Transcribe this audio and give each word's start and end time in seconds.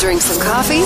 Drink 0.00 0.22
some 0.22 0.40
coffee. 0.40 0.80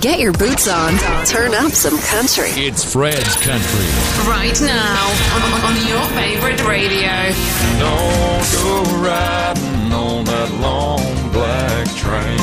Get 0.00 0.18
your 0.18 0.32
boots 0.32 0.66
on. 0.66 0.98
Turn 1.26 1.54
up 1.54 1.70
some 1.70 1.96
country. 1.96 2.50
It's 2.50 2.92
Fred's 2.92 3.36
Country. 3.36 3.86
Right 4.26 4.60
now 4.60 5.14
on, 5.32 5.42
on 5.62 5.76
your 5.86 6.04
favorite 6.18 6.60
radio. 6.66 7.30
Don't 7.78 8.52
go 8.52 8.82
riding 9.00 9.92
on 9.92 10.24
that 10.24 10.50
long 10.60 11.30
black 11.30 11.86
train. 11.94 12.34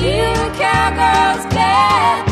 You 0.00 0.32
cowgirls 0.56 1.52
get 1.52 2.29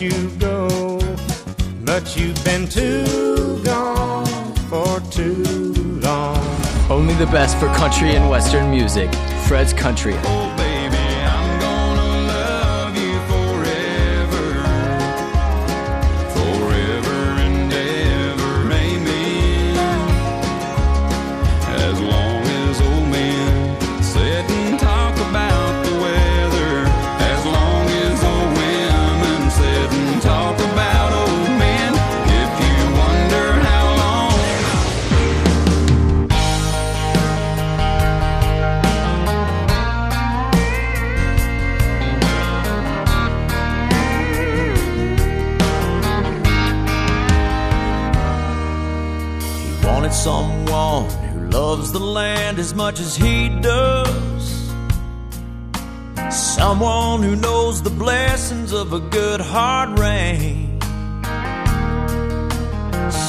you 0.00 0.30
go, 0.38 0.98
but 1.84 2.16
you've 2.16 2.42
been 2.44 2.66
too 2.66 3.62
gone 3.62 4.54
for 4.70 5.00
too 5.10 5.74
long. 6.00 6.38
Only 6.88 7.14
the 7.14 7.26
best 7.26 7.58
for 7.58 7.66
country 7.74 8.16
and 8.16 8.30
western 8.30 8.70
music. 8.70 9.12
Fred's 9.46 9.72
Country. 9.72 10.14
Loves 51.70 51.92
the 51.92 52.00
land 52.00 52.58
as 52.58 52.74
much 52.74 52.98
as 52.98 53.14
he 53.14 53.48
does. 53.60 54.44
Someone 56.28 57.22
who 57.22 57.36
knows 57.36 57.80
the 57.80 57.90
blessings 57.90 58.72
of 58.72 58.92
a 58.92 58.98
good 58.98 59.40
hard 59.40 59.96
rain. 59.96 60.80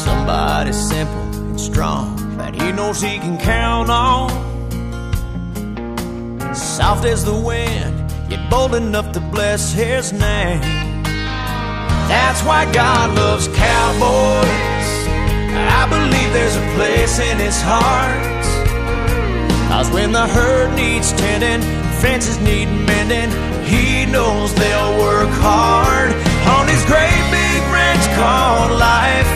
Somebody 0.03 0.73
simple 0.73 1.27
and 1.49 1.61
strong 1.61 2.35
that 2.39 2.55
he 2.55 2.71
knows 2.71 2.99
he 2.99 3.19
can 3.19 3.37
count 3.37 3.91
on. 3.91 4.31
Soft 6.55 7.05
as 7.05 7.23
the 7.23 7.39
wind, 7.51 7.95
yet 8.27 8.49
bold 8.49 8.73
enough 8.73 9.11
to 9.11 9.19
bless 9.19 9.71
his 9.71 10.13
name. 10.13 10.61
That's 12.09 12.41
why 12.43 12.61
God 12.73 13.15
loves 13.15 13.47
cowboys. 13.49 14.89
I 15.79 15.85
believe 15.93 16.33
there's 16.33 16.55
a 16.55 16.67
place 16.75 17.19
in 17.19 17.37
his 17.37 17.61
heart. 17.61 18.30
Cause 19.71 19.89
when 19.89 20.11
the 20.11 20.27
herd 20.27 20.75
needs 20.75 21.13
tending, 21.13 21.61
fences 22.01 22.37
need 22.41 22.65
mending, 22.65 23.31
he 23.63 24.05
knows 24.05 24.53
they'll 24.53 24.99
work 24.99 25.29
hard 25.39 26.11
on 26.55 26.67
his 26.67 26.83
great 26.83 27.23
big 27.31 27.61
ranch 27.71 28.03
called 28.19 28.77
life. 28.77 29.31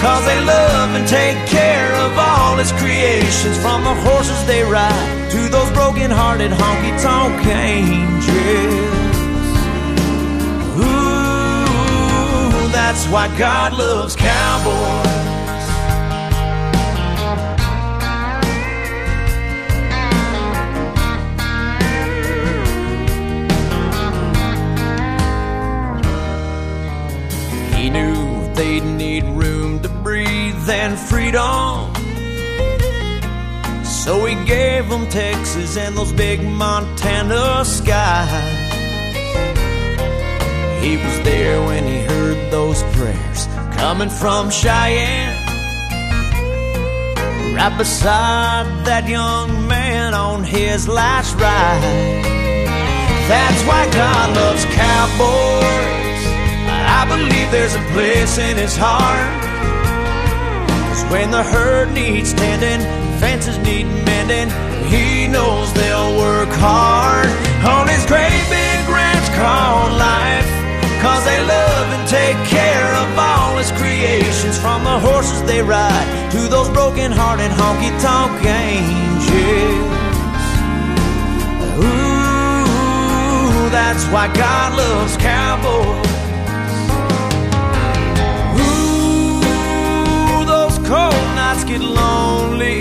Cause 0.00 0.24
they 0.26 0.38
love 0.44 0.94
and 0.94 1.08
take 1.08 1.36
care 1.48 1.92
of 2.06 2.16
all 2.16 2.56
his 2.56 2.70
creations, 2.78 3.58
from 3.58 3.82
the 3.82 3.94
horses 4.06 4.46
they 4.46 4.62
ride 4.62 5.30
to 5.32 5.48
those 5.48 5.68
broken 5.72 6.08
hearted 6.08 6.52
honky 6.52 6.94
tonk 7.02 7.44
angels. 7.46 9.18
Ooh, 10.78 12.70
that's 12.70 13.08
why 13.08 13.26
God 13.36 13.76
loves 13.76 14.14
cowboys. 14.14 15.29
He 27.90 27.94
knew 27.98 28.54
they'd 28.54 28.84
need 28.84 29.24
room 29.24 29.80
to 29.80 29.88
breathe 29.88 30.70
and 30.70 30.96
freedom. 30.96 31.92
So 33.84 34.24
he 34.26 34.36
gave 34.44 34.88
them 34.88 35.08
Texas 35.08 35.76
and 35.76 35.96
those 35.96 36.12
big 36.12 36.40
Montana 36.40 37.64
skies. 37.64 38.72
He 40.80 40.98
was 40.98 41.20
there 41.22 41.60
when 41.66 41.84
he 41.84 42.02
heard 42.02 42.52
those 42.52 42.80
prayers 42.94 43.46
coming 43.76 44.08
from 44.08 44.50
Cheyenne. 44.50 45.36
Right 47.56 47.74
beside 47.76 48.86
that 48.86 49.08
young 49.08 49.66
man 49.66 50.14
on 50.14 50.44
his 50.44 50.86
last 50.86 51.34
ride. 51.34 51.82
That's 53.28 53.62
why 53.64 53.90
God 53.90 54.36
loves 54.36 54.64
cowboys. 54.66 55.99
I 56.90 57.06
believe 57.06 57.48
there's 57.52 57.76
a 57.76 57.84
place 57.94 58.36
in 58.38 58.56
his 58.56 58.76
heart. 58.76 59.30
Cause 60.90 61.04
when 61.12 61.30
the 61.30 61.42
herd 61.42 61.92
needs 61.92 62.34
tending, 62.34 62.82
fences 63.20 63.58
need 63.58 63.86
mending, 64.04 64.50
he 64.90 65.28
knows 65.28 65.72
they'll 65.72 66.18
work 66.18 66.50
hard 66.58 67.30
on 67.62 67.86
his 67.86 68.04
great 68.10 68.42
big 68.50 68.80
ranch 68.90 69.28
called 69.38 69.94
life. 70.02 70.50
Cause 71.00 71.24
they 71.24 71.38
love 71.46 71.86
and 71.94 72.04
take 72.10 72.36
care 72.50 72.90
of 72.98 73.08
all 73.16 73.56
his 73.56 73.70
creations, 73.78 74.58
from 74.58 74.82
the 74.82 74.98
horses 74.98 75.42
they 75.44 75.62
ride 75.62 76.08
to 76.32 76.48
those 76.48 76.68
broken 76.70 77.12
hearted 77.12 77.52
honky 77.54 77.94
tonk 78.02 78.34
angels. 78.44 79.86
Ooh, 81.78 83.70
that's 83.70 84.04
why 84.10 84.26
God 84.34 84.76
loves 84.76 85.16
cowboys. 85.16 86.09
Nights 91.50 91.64
get 91.64 91.80
lonely. 91.80 92.80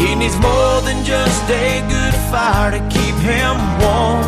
He 0.00 0.14
needs 0.14 0.36
more 0.40 0.80
than 0.80 1.04
just 1.04 1.44
a 1.50 1.80
good 1.88 2.14
fire 2.30 2.70
to 2.72 2.80
keep 2.94 3.14
him 3.30 3.56
warm. 3.82 4.26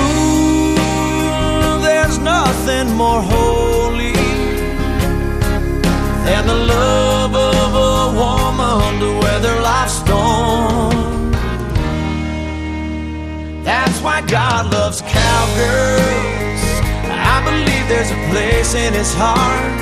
Ooh, 0.00 0.74
there's 1.82 2.18
nothing 2.18 2.88
more 3.02 3.22
holy 3.22 4.12
than 6.26 6.46
the 6.46 6.58
love 6.74 7.34
of 7.34 7.70
a 7.90 8.02
woman 8.20 9.00
to 9.00 9.08
weather 9.24 9.56
life's 9.62 9.94
storm. 10.02 11.32
That's 13.64 13.98
why 14.02 14.20
God 14.26 14.72
loves 14.72 15.00
cowgirls. 15.02 16.51
Believe 17.52 17.86
there's 17.88 18.10
a 18.10 18.20
place 18.32 18.72
in 18.74 18.94
his 18.94 19.12
heart. 19.12 19.76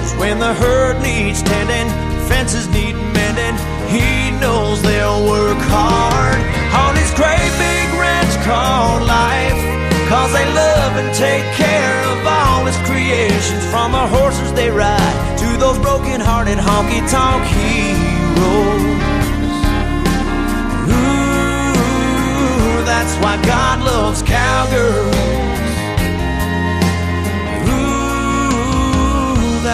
Cause 0.00 0.14
when 0.16 0.38
the 0.38 0.54
herd 0.54 1.02
needs 1.02 1.42
tending, 1.42 1.88
fences 2.28 2.66
need 2.68 2.96
mending, 3.12 3.56
he 3.92 4.30
knows 4.40 4.80
they'll 4.80 5.28
work 5.28 5.60
hard 5.68 6.40
on 6.72 6.96
his 6.96 7.12
great 7.12 7.52
big 7.60 7.86
ranch 8.00 8.32
called 8.48 9.04
life. 9.04 9.60
Cause 10.08 10.32
they 10.32 10.46
love 10.54 10.96
and 10.96 11.12
take 11.14 11.44
care 11.60 11.96
of 12.08 12.26
all 12.26 12.64
his 12.64 12.76
creations, 12.88 13.64
from 13.68 13.92
the 13.92 14.06
horses 14.16 14.50
they 14.54 14.70
ride 14.70 15.16
to 15.38 15.48
those 15.58 15.78
broken 15.78 16.20
hearted 16.20 16.56
honky 16.56 17.04
tonk 17.12 17.44
heroes. 17.52 18.82
Ooh, 20.88 22.80
that's 22.88 23.14
why 23.20 23.36
God 23.44 23.84
loves 23.84 24.22
cowgirls. 24.22 25.24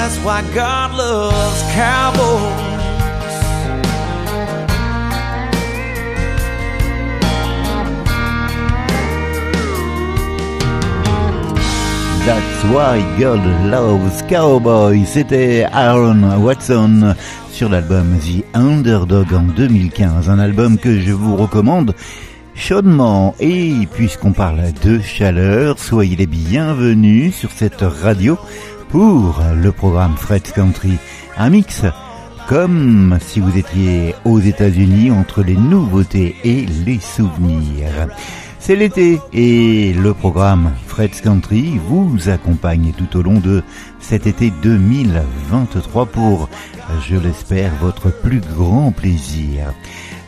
That's 0.01 0.17
why 0.25 0.41
God 0.55 0.95
loves 0.97 1.63
cowboys. 1.75 2.71
That's 12.25 12.65
Why 12.73 13.03
God 13.19 13.41
Loves 13.71 14.23
Cowboy. 14.29 15.05
C'était 15.05 15.67
Aaron 15.73 16.23
Watson 16.39 17.15
sur 17.51 17.69
l'album 17.69 18.19
The 18.21 18.45
Underdog 18.55 19.35
en 19.35 19.43
2015. 19.43 20.31
Un 20.31 20.39
album 20.39 20.79
que 20.79 20.99
je 20.99 21.13
vous 21.13 21.37
recommande 21.37 21.95
chaudement. 22.55 23.35
Et 23.41 23.87
puisqu'on 23.93 24.33
parle 24.33 24.73
de 24.83 25.01
chaleur, 25.01 25.79
soyez 25.79 26.17
les 26.17 26.27
bienvenus 26.27 27.35
sur 27.35 27.51
cette 27.51 27.83
radio 27.83 28.39
pour 28.91 29.41
le 29.55 29.73
programme 29.73 30.17
Fred's 30.17 30.53
Country. 30.53 30.99
Un 31.37 31.51
mix 31.51 31.85
comme 32.49 33.19
si 33.21 33.39
vous 33.39 33.57
étiez 33.57 34.15
aux 34.25 34.41
États-Unis 34.41 35.11
entre 35.11 35.43
les 35.43 35.57
nouveautés 35.57 36.35
et 36.43 36.67
les 36.67 36.99
souvenirs. 36.99 38.09
C'est 38.59 38.77
l'été 38.77 39.21
et 39.33 39.93
le 39.93 40.13
programme 40.13 40.73
Fred's 40.87 41.21
Country 41.21 41.81
vous 41.89 42.29
accompagne 42.29 42.93
tout 42.97 43.17
au 43.19 43.23
long 43.23 43.39
de 43.39 43.63
cet 44.01 44.27
été 44.27 44.53
2023 44.63 46.07
pour, 46.07 46.49
je 47.09 47.17
l'espère, 47.17 47.73
votre 47.81 48.11
plus 48.11 48.41
grand 48.41 48.93
plaisir. 48.93 49.73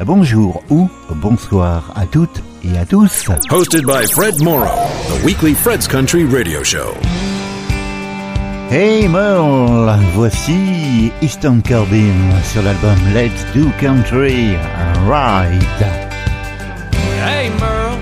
Bonjour 0.04 0.62
ou 0.70 0.88
bonsoir 1.16 1.92
à 1.94 2.06
toutes 2.06 2.42
et 2.64 2.78
à 2.78 2.86
tous. 2.86 3.28
Hosted 3.50 3.84
by 3.84 4.06
Fred 4.12 4.40
Morrow, 4.42 4.78
the 5.08 5.24
weekly 5.24 5.54
Fred's 5.54 5.86
Country 5.86 6.24
radio 6.24 6.62
show. 6.62 6.94
Hey 8.72 9.06
Merle, 9.06 9.98
voici 10.14 11.12
Easton 11.20 11.60
Corbin 11.60 12.32
sur 12.42 12.62
l'album 12.62 12.96
Let's 13.12 13.44
Do 13.52 13.70
Country 13.78 14.56
Right. 15.06 15.62
Hey 17.20 17.50
Merle, 17.60 17.98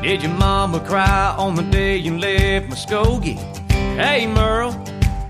did 0.00 0.22
your 0.22 0.32
mama 0.34 0.78
cry 0.78 1.34
on 1.36 1.56
the 1.56 1.64
day 1.64 1.96
you 1.96 2.16
left 2.16 2.68
Muskogee? 2.68 3.36
Hey 3.96 4.28
Merle, 4.28 4.70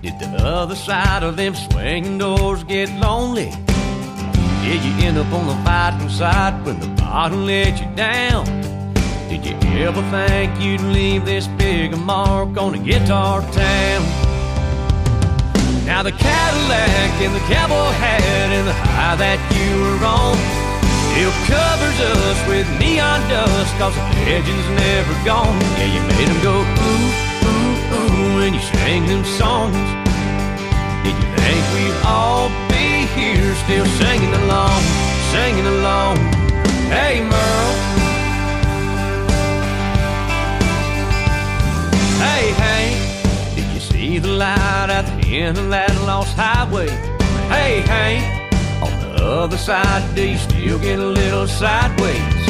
did 0.03 0.19
the 0.19 0.29
other 0.45 0.75
side 0.75 1.23
of 1.23 1.37
them 1.37 1.55
swinging 1.55 2.19
doors 2.19 2.63
get 2.63 2.87
lonely? 2.99 3.49
Did 4.61 4.83
you 4.83 5.07
end 5.07 5.17
up 5.17 5.33
on 5.33 5.47
the 5.47 5.55
fighting 5.65 6.07
side 6.09 6.63
when 6.63 6.79
the 6.79 7.01
bottom 7.01 7.47
let 7.47 7.81
you 7.81 7.87
down? 7.95 8.45
Did 9.27 9.43
you 9.43 9.55
ever 9.87 10.03
think 10.11 10.61
you'd 10.61 10.81
leave 10.81 11.25
this 11.25 11.47
big 11.57 11.93
a 11.93 11.97
mark 11.97 12.55
on 12.59 12.75
a 12.75 12.77
guitar 12.77 13.41
town? 13.53 14.22
Now 15.85 16.01
the 16.01 16.11
Cadillac 16.11 17.11
and 17.19 17.35
the 17.35 17.43
cowboy 17.51 17.91
hat 17.99 18.23
and 18.55 18.67
the 18.67 18.73
high 18.73 19.15
that 19.19 19.39
you 19.51 19.67
were 19.83 19.99
on. 20.07 20.39
Still 21.11 21.35
covers 21.45 21.99
us 21.99 22.39
with 22.47 22.65
neon 22.79 23.21
dust 23.29 23.69
Cause 23.77 23.93
the 23.93 24.05
legend's 24.25 24.65
never 24.81 25.13
gone. 25.27 25.59
Yeah, 25.77 25.91
you 25.93 26.01
made 26.09 26.25
them 26.25 26.41
go 26.41 26.55
ooh, 26.55 27.11
ooh, 27.45 27.95
ooh 27.99 28.39
When 28.39 28.55
you 28.55 28.63
sang 28.81 29.05
them 29.05 29.23
songs. 29.37 29.77
Did 31.03 31.13
you 31.19 31.27
think 31.37 31.61
we'd 31.75 31.99
all 32.07 32.49
be 32.71 33.05
here 33.13 33.53
Still 33.67 33.85
singing 33.99 34.33
along, 34.47 34.81
singing 35.35 35.67
along? 35.67 36.17
Hey 36.89 37.21
Merle. 37.21 37.75
Hey, 42.23 42.55
hey 42.57 42.82
see 44.13 44.19
the 44.19 44.27
light 44.27 44.89
at 44.89 45.05
the 45.21 45.41
end 45.41 45.57
of 45.57 45.69
that 45.69 45.91
lost 46.05 46.35
highway. 46.35 46.89
Hey, 47.49 47.81
hey, 47.93 48.13
on 48.81 48.91
the 49.01 49.23
other 49.23 49.57
side, 49.57 50.03
do 50.15 50.27
you 50.27 50.37
still 50.37 50.77
get 50.79 50.99
a 50.99 51.09
little 51.21 51.47
sideways? 51.47 52.45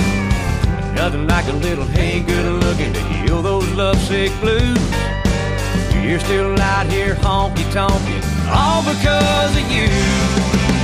Nothing 0.95 1.25
like 1.27 1.47
a 1.47 1.57
little 1.67 1.85
hey, 1.85 2.19
good 2.21 2.63
looking 2.63 2.91
to 2.93 3.01
heal 3.11 3.41
those 3.41 3.69
lovesick 3.73 4.31
blues. 4.41 4.83
You're 6.03 6.19
still 6.19 6.59
out 6.59 6.87
here 6.87 7.15
honky 7.15 7.65
tonkin', 7.71 8.23
all 8.51 8.81
because 8.83 9.53
of 9.55 9.65
you. 9.71 9.87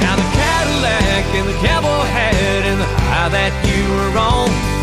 Now 0.04 0.16
the 0.16 0.28
Cadillac 0.40 1.26
and 1.40 1.48
the 1.52 1.58
cowboy 1.68 2.06
hat 2.16 2.64
and 2.72 2.80
the 2.80 2.90
high 3.12 3.30
that 3.30 3.54
you 3.68 3.84
were 3.96 4.18
on 4.18 4.80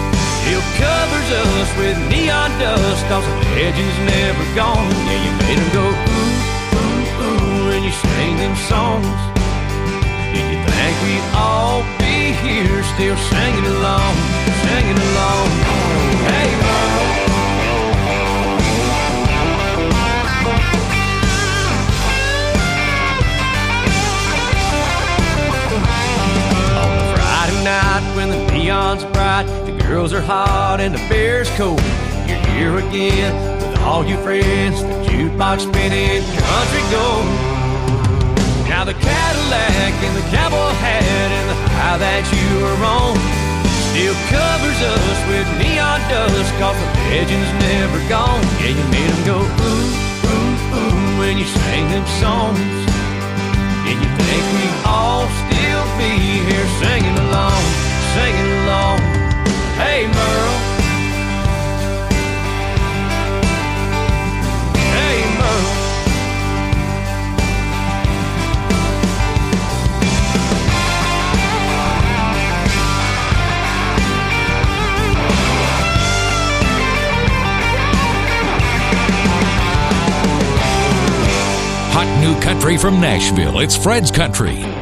still 0.47 0.63
covers 0.79 1.29
us 1.43 1.69
with 1.77 1.99
neon 2.07 2.51
dust 2.63 3.03
Cause 3.11 3.27
the 3.27 3.37
legend's 3.59 3.99
never 4.07 4.45
gone 4.55 4.87
Yeah, 5.11 5.19
you 5.27 5.33
made 5.43 5.59
them 5.59 5.71
go 5.75 5.86
hot 30.27 30.81
and 30.83 30.93
the 30.93 30.99
beer's 31.09 31.49
cold. 31.55 31.79
You're 32.27 32.43
here 32.51 32.83
again 32.83 33.31
with 33.63 33.79
all 33.87 34.03
your 34.03 34.19
friends, 34.27 34.83
the 34.83 34.99
jukebox 35.07 35.71
spinning 35.71 36.27
country 36.43 36.83
gold. 36.91 37.31
Now 38.67 38.83
the 38.83 38.99
Cadillac 38.99 39.95
and 40.03 40.15
the 40.19 40.27
cowboy 40.35 40.75
hat 40.83 41.31
and 41.31 41.47
the 41.47 41.59
high 41.79 41.99
that 42.03 42.27
you 42.27 42.47
are 42.67 42.83
on 42.83 43.15
still 43.95 44.19
covers 44.27 44.79
us 44.83 45.19
with 45.31 45.47
neon 45.63 46.03
dust, 46.11 46.51
cause 46.59 46.75
the 46.75 46.91
legend's 47.07 47.53
never 47.63 48.03
gone. 48.11 48.43
Yeah, 48.59 48.75
you 48.75 48.87
made 48.91 49.07
them 49.07 49.23
go 49.31 49.39
ooh, 49.39 50.27
ooh, 50.27 50.55
ooh 50.75 51.23
when 51.23 51.39
you 51.39 51.47
sang 51.47 51.87
them 51.95 52.07
songs. 52.19 52.59
And 53.87 53.95
you 53.95 54.11
think 54.19 54.43
we 54.59 54.67
all 54.91 55.31
still 55.47 55.87
be 56.03 56.19
here 56.51 56.67
singing 56.83 57.15
along, 57.31 57.63
singing 58.19 58.51
along. 58.67 59.16
Hey, 59.77 60.07
Merle. 60.07 60.59
Hey, 64.75 65.19
Merle. 65.37 65.73
Hot 81.93 82.21
new 82.21 82.41
country 82.41 82.79
from 82.79 82.99
Nashville. 82.99 83.59
It's 83.61 83.77
Fred's 83.77 84.11
Country. 84.11 84.76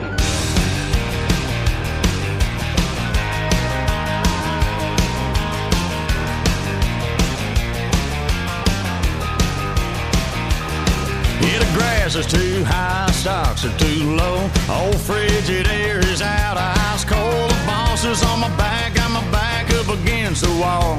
Is 12.16 12.26
too 12.26 12.62
high, 12.64 13.11
stocks 13.11 13.64
are 13.64 13.76
too 13.76 14.14
low. 14.14 14.38
Old 14.68 15.00
frigid 15.00 15.66
air 15.68 15.99
is 15.99 16.23
out, 16.23 16.56
of 16.56 16.78
ice 16.92 17.04
cold. 17.04 17.50
The 17.50 17.66
boss 17.66 18.04
is 18.04 18.23
on 18.23 18.40
my 18.40 18.56
back, 18.56 18.94
got 18.94 19.11
my 19.11 19.25
back 19.33 19.73
up 19.75 19.88
against 19.88 20.44
the 20.44 20.50
wall. 20.61 20.99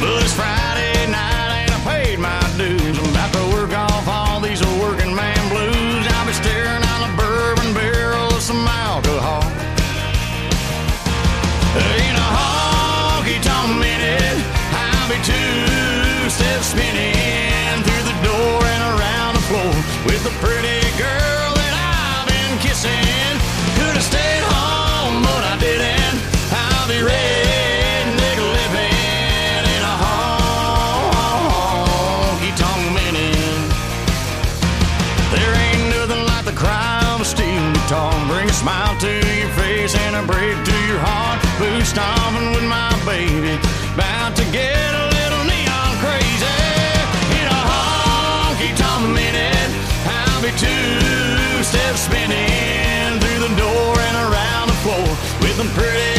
But 0.00 0.22
it's 0.22 0.32
Friday 0.32 1.10
night 1.10 1.66
and 1.66 1.72
I 1.72 1.80
paid 1.84 2.18
my 2.18 2.45
with 20.06 20.22
the 20.22 20.30
pretty 20.38 20.80
girl 20.94 21.50
that 21.58 21.74
I've 21.74 22.26
been 22.30 22.54
kissing. 22.62 23.34
Could 23.74 23.98
have 23.98 24.06
stayed 24.06 24.44
home, 24.46 25.22
but 25.26 25.42
I 25.42 25.58
didn't. 25.58 26.22
I'll 26.54 26.86
be 26.86 27.02
redneck 27.02 28.38
living 28.38 28.94
in 29.66 29.82
a 29.82 29.94
honky 31.18 32.52
tonk 32.54 32.82
minute. 32.94 33.66
There 35.34 35.54
ain't 35.66 35.84
nothing 35.90 36.22
like 36.30 36.46
the 36.46 36.54
cry 36.54 37.02
of 37.14 37.20
a 37.20 37.26
steel 37.26 37.66
guitar. 37.74 38.14
Bring 38.30 38.48
a 38.48 38.54
smile 38.54 38.94
to 39.02 39.10
your 39.10 39.50
face 39.58 39.94
and 40.06 40.14
a 40.14 40.22
break 40.22 40.54
to 40.54 40.76
your 40.86 41.02
heart. 41.02 41.42
Boot 41.58 41.84
stomping 41.84 42.54
with 42.54 42.66
my 42.70 42.94
baby. 43.04 43.58
About 43.94 44.36
to 44.36 44.44
get 44.54 44.95
spinning 52.06 53.18
through 53.20 53.40
the 53.48 53.52
door 53.56 53.98
and 53.98 54.16
around 54.30 54.68
the 54.68 54.78
floor 54.84 55.08
with 55.42 55.56
them 55.56 55.68
pretty 55.70 56.15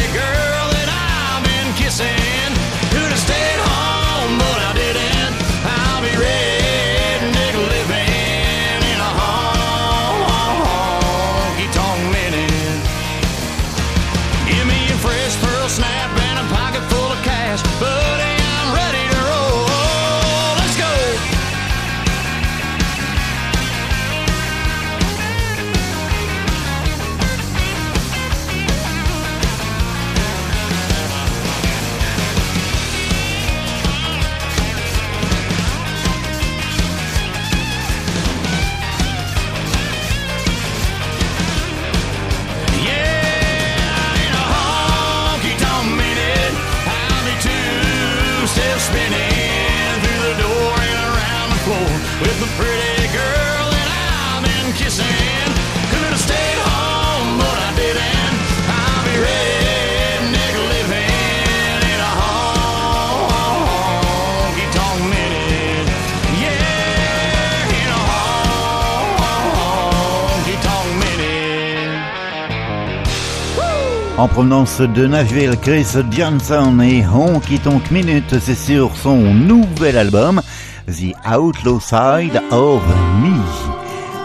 En 74.18 74.26
provenance 74.26 74.80
de 74.80 75.06
Nashville, 75.06 75.56
Chris 75.62 75.86
Johnson 76.10 76.80
et 76.80 77.06
Honky 77.06 77.60
Tonk 77.60 77.88
Minute, 77.92 78.40
c'est 78.40 78.56
sur 78.56 78.96
son 78.96 79.16
nouvel 79.16 79.96
album, 79.96 80.42
The 80.88 81.14
Outlaw 81.24 81.78
Side 81.78 82.42
of 82.50 82.82
Me. 83.22 83.38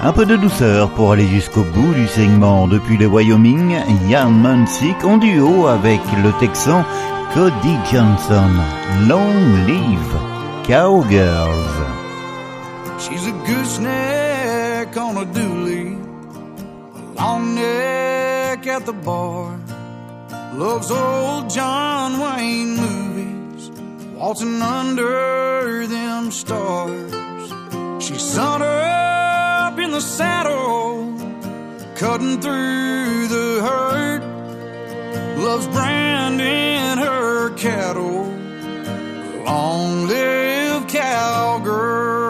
Un 0.01 0.12
peu 0.12 0.25
de 0.25 0.35
douceur 0.35 0.89
pour 0.95 1.12
aller 1.12 1.27
jusqu'au 1.27 1.62
bout 1.62 1.93
du 1.93 2.07
segment. 2.07 2.67
Depuis 2.67 2.97
le 2.97 3.05
Wyoming, 3.05 3.75
Ian 4.09 4.31
Munsick 4.31 5.03
en 5.03 5.17
duo 5.17 5.67
avec 5.67 6.01
le 6.23 6.31
Texan 6.39 6.83
Cody 7.35 7.77
Johnson. 7.91 8.50
Long 9.07 9.31
live 9.67 10.17
Cowgirls. 10.67 11.85
She's 12.97 13.27
a 13.27 13.31
gooseneck 13.45 14.97
on 14.97 15.17
a 15.17 15.25
dually, 15.25 15.97
a 17.15 17.21
long 17.21 17.53
neck 17.53 18.65
at 18.65 18.85
the 18.88 18.93
bar. 19.05 19.62
Loves 20.55 20.91
old 20.91 21.50
John 21.50 22.19
Wayne 22.19 22.77
movies, 22.77 23.72
waltzing 24.13 24.62
under 24.62 25.88
them 25.88 26.29
stars. 26.29 27.12
She's 28.00 28.22
sun 28.22 28.62
up 28.62 29.79
in 29.79 29.89
the 29.89 30.00
saddle, 30.00 31.17
cutting 31.95 32.39
through 32.39 33.27
the 33.29 33.62
herd. 33.67 34.22
Loves 35.39 35.67
branding 35.69 37.00
her 37.03 37.50
cattle. 37.55 38.25
Long 39.45 40.07
live 40.07 40.88
cowgirls. 40.88 42.22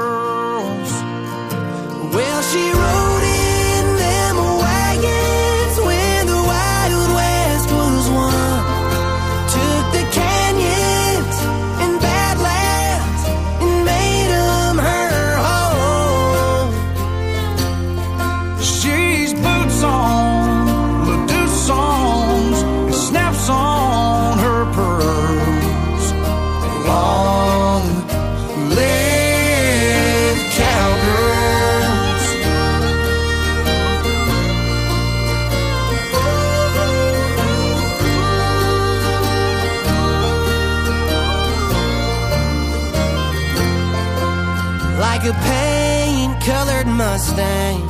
Like 45.24 45.36
a 45.36 45.40
paint 45.40 46.44
colored 46.44 46.86
Mustang, 46.86 47.88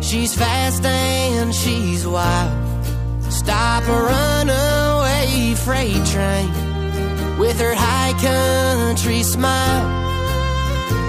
she's 0.00 0.34
fast 0.34 0.82
and 0.82 1.54
she's 1.54 2.06
wild. 2.06 2.50
Stop 3.30 3.86
a 3.86 3.92
runaway 3.92 5.54
freight 5.56 6.02
train 6.06 6.48
with 7.36 7.60
her 7.60 7.74
high 7.74 8.14
country 8.14 9.22
smile. 9.22 9.84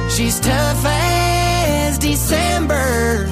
She's 0.10 0.42
tough 0.42 0.84
as 0.86 1.98
December, 1.98 3.26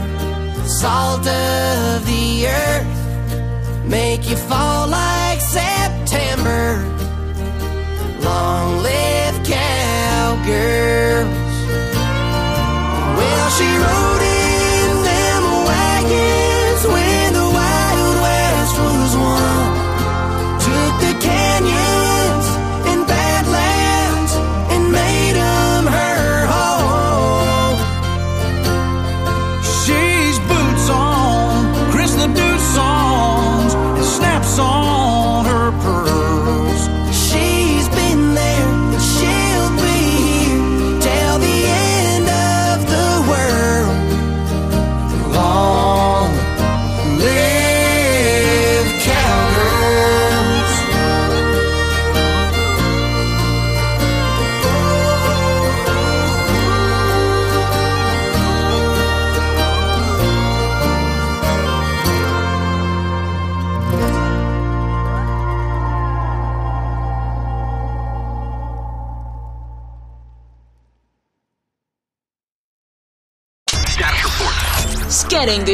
salt 0.65 1.27
of 1.27 2.05
the 2.05 2.47
earth, 2.47 3.85
make 3.85 4.29
you 4.29 4.37
fall 4.37 4.87
like 4.87 5.41
September. 5.41 6.81
Long 8.21 8.81
live 8.81 9.43
cowgirls. 9.43 11.36
She 13.49 13.63
rode 13.77 14.21
in 14.21 14.36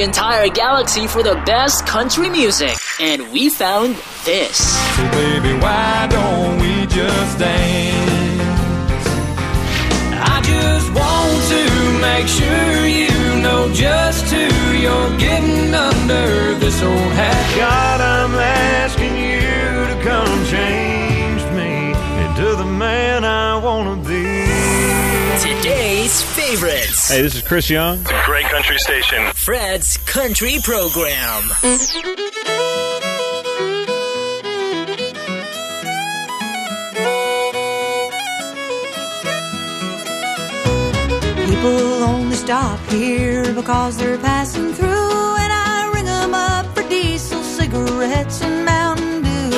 the 0.04 0.08
entire 0.08 0.50
galaxy 0.50 1.08
for 1.08 1.24
the 1.24 1.36
best 1.46 1.86
country 1.88 2.30
music. 2.30 2.76
And 3.00 3.32
we 3.32 3.50
found 3.50 3.96
this. 4.26 4.58
So 4.96 5.04
baby, 5.12 5.54
why 5.60 6.08
don't 6.10 6.60
we 6.60 6.86
just 6.88 7.40
dance? 7.40 9.08
I 10.26 10.42
just 10.44 10.90
want 11.00 11.40
to 11.54 11.64
make 12.02 12.28
sure 12.28 12.86
you 12.86 13.42
know 13.42 13.72
just 13.74 14.26
who 14.26 14.46
you're 14.78 15.18
getting 15.18 15.74
under 15.74 16.56
this 16.60 16.82
old 16.84 17.12
hat. 17.20 17.56
God, 17.58 18.02
I'm 18.02 18.36
asking 18.36 19.16
you 19.16 19.88
to 19.92 20.04
come 20.04 20.46
change 20.48 21.44
me 21.56 21.94
into 22.26 22.56
the 22.58 22.66
man 22.66 23.24
I 23.24 23.58
wanna 23.58 23.96
be. 23.98 24.44
Today's 25.40 26.22
favorites. 26.22 27.10
Hey, 27.10 27.22
this 27.22 27.36
is 27.36 27.42
Chris 27.42 27.70
Young. 27.70 28.04
Great 28.26 28.43
country 28.54 28.78
station. 28.78 29.26
Fred's 29.34 29.98
Country 30.06 30.60
Program. 30.62 31.42
People 41.48 42.04
only 42.04 42.36
stop 42.36 42.80
here 42.92 43.52
because 43.56 43.98
they're 43.98 44.20
passing 44.20 44.72
through, 44.74 44.88
and 44.88 45.52
I 45.52 45.92
ring 45.96 46.06
them 46.06 46.36
up 46.36 46.68
for 46.76 46.88
diesel 46.88 47.42
cigarettes 47.42 48.44
and 48.44 48.66
Mountain 48.66 49.24
Dew. 49.24 49.50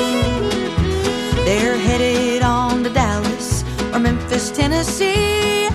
They're 1.44 1.76
headed 1.76 2.42
on 2.42 2.82
to 2.84 2.88
Dallas 2.88 3.62
or 3.92 3.98
Memphis, 3.98 4.50
Tennessee. 4.50 5.68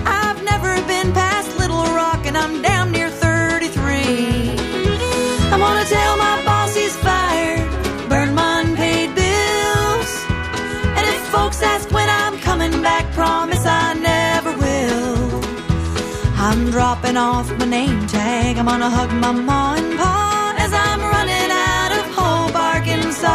ripping 17.12 17.18
off 17.18 17.50
my 17.58 17.66
name 17.66 18.06
tag. 18.06 18.58
I'm 18.58 18.66
gonna 18.66 18.90
hug 18.90 19.12
my 19.12 19.32
ma 19.32 19.74
and 19.74 19.98
pa 19.98 20.54
as 20.58 20.72
I'm 20.72 21.00
running 21.00 21.50
out 21.50 21.92
of 21.98 22.04
Hope, 22.16 22.54
Arkansas. 22.54 23.28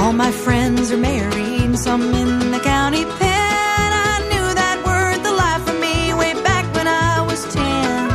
All 0.00 0.12
my 0.12 0.30
friends 0.30 0.92
are 0.92 0.98
married, 0.98 1.78
some 1.78 2.14
in 2.14 2.50
the 2.50 2.60
county 2.60 3.04
pen. 3.04 3.90
I 4.10 4.16
knew 4.30 4.46
that 4.62 4.78
word, 4.86 5.18
the 5.24 5.32
life 5.32 5.66
of 5.68 5.78
me, 5.80 6.12
way 6.14 6.34
back 6.42 6.64
when 6.74 6.86
I 6.86 7.20
was 7.28 7.40
ten. 7.54 8.10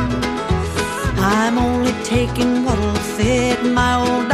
I'm 1.18 1.58
only 1.58 1.92
taking 2.04 2.64
what'll 2.64 3.02
fit 3.16 3.64
my 3.64 3.94
old. 3.96 4.33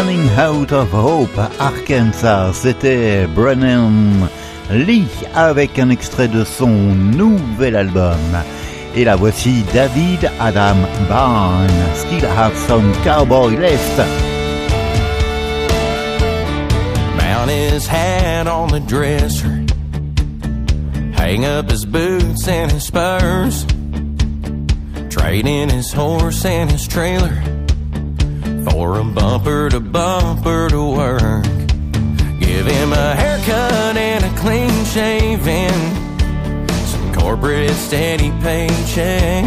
Running 0.00 0.30
Out 0.30 0.72
of 0.72 0.94
Hope, 0.94 1.38
Arkansas, 1.58 2.54
c'était 2.54 3.26
Brennan 3.34 4.30
Lee 4.70 5.04
avec 5.34 5.78
un 5.78 5.90
extrait 5.90 6.26
de 6.26 6.42
son 6.42 6.70
nouvel 6.70 7.76
album. 7.76 8.16
Et 8.96 9.04
la 9.04 9.16
voici 9.16 9.62
David 9.74 10.30
Adam 10.40 10.76
Byrne, 11.06 11.68
Still 11.94 12.24
Have 12.24 12.56
Some 12.66 12.90
Cowboy 13.04 13.58
Left. 13.58 13.98
Mount 17.18 17.50
his 17.50 17.86
hat 17.86 18.46
on 18.46 18.68
the 18.68 18.80
dresser. 18.80 19.66
Hang 21.12 21.44
up 21.44 21.70
his 21.70 21.84
boots 21.84 22.48
and 22.48 22.72
his 22.72 22.84
spurs. 22.84 23.66
Trade 25.10 25.46
in 25.46 25.68
his 25.68 25.92
horse 25.92 26.42
and 26.46 26.70
his 26.70 26.88
trailer 26.88 27.39
a 28.96 29.04
bumper 29.04 29.68
to 29.68 29.80
bumper 29.80 30.68
to 30.70 30.82
work. 30.82 31.44
Give 32.40 32.66
him 32.66 32.92
a 32.92 33.14
haircut 33.14 33.96
and 33.96 34.24
a 34.24 34.40
clean 34.40 34.84
shaving. 34.86 35.80
Some 36.86 37.14
corporate 37.14 37.70
steady 37.70 38.30
paycheck. 38.42 39.44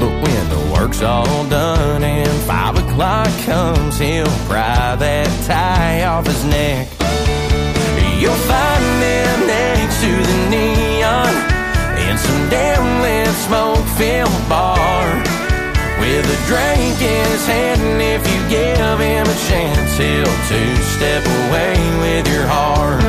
But 0.00 0.12
when 0.22 0.48
the 0.48 0.72
work's 0.74 1.02
all 1.02 1.44
done 1.48 2.02
and 2.02 2.42
five 2.42 2.76
o'clock 2.76 3.28
comes, 3.44 3.98
he'll 3.98 4.26
pry 4.48 4.96
that 4.96 5.46
tie 5.46 6.04
off 6.04 6.26
his 6.26 6.44
neck. 6.44 6.95
Drink 16.46 16.96
in 17.02 17.26
his 17.34 17.46
hand. 17.46 17.82
And 17.82 18.00
if 18.00 18.22
you 18.22 18.38
give 18.48 18.98
him 18.98 19.26
a 19.26 19.38
chance, 19.50 19.98
he'll 19.98 20.38
two-step 20.46 21.24
away 21.46 21.74
with 22.00 22.24
your 22.30 22.46
heart. 22.46 23.02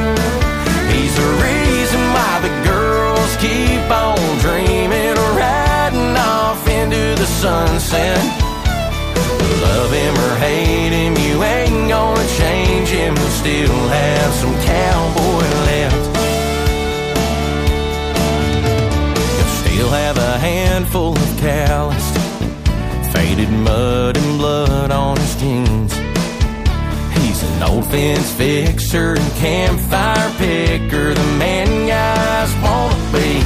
He's 0.91 1.15
the 1.15 1.29
reason 1.45 2.01
why 2.15 2.33
the 2.41 2.53
girls 2.65 3.31
keep 3.37 3.85
on 3.89 4.17
dreaming 4.41 5.15
riding 5.37 6.17
off 6.17 6.67
into 6.67 7.15
the 7.21 7.25
sunset. 7.25 8.17
Love 9.61 9.91
him 9.91 10.13
or 10.25 10.35
hate 10.37 10.93
him, 10.93 11.13
you 11.17 11.43
ain't 11.43 11.89
gonna 11.89 12.27
change 12.41 12.89
him. 12.89 13.15
He'll 13.15 13.37
still 13.43 13.79
have 13.89 14.33
some 14.33 14.55
cowboy 14.65 15.45
left. 15.69 16.17
He'll 19.35 19.55
still 19.61 19.89
have 19.89 20.17
a 20.17 20.37
handful 20.39 21.16
faded 23.11 23.49
mud 23.49 24.17
and 24.17 24.37
blood 24.37 24.91
on 24.91 25.17
his 25.17 25.35
jeans. 25.35 25.93
He's 27.17 27.43
an 27.43 27.63
old 27.63 27.85
fence 27.85 28.31
fixer 28.33 29.15
and 29.15 29.31
campfire 29.33 30.31
picker, 30.37 31.13
the 31.13 31.27
man 31.37 31.87
guys 31.87 32.51
wanna 32.63 32.95
be. 33.11 33.43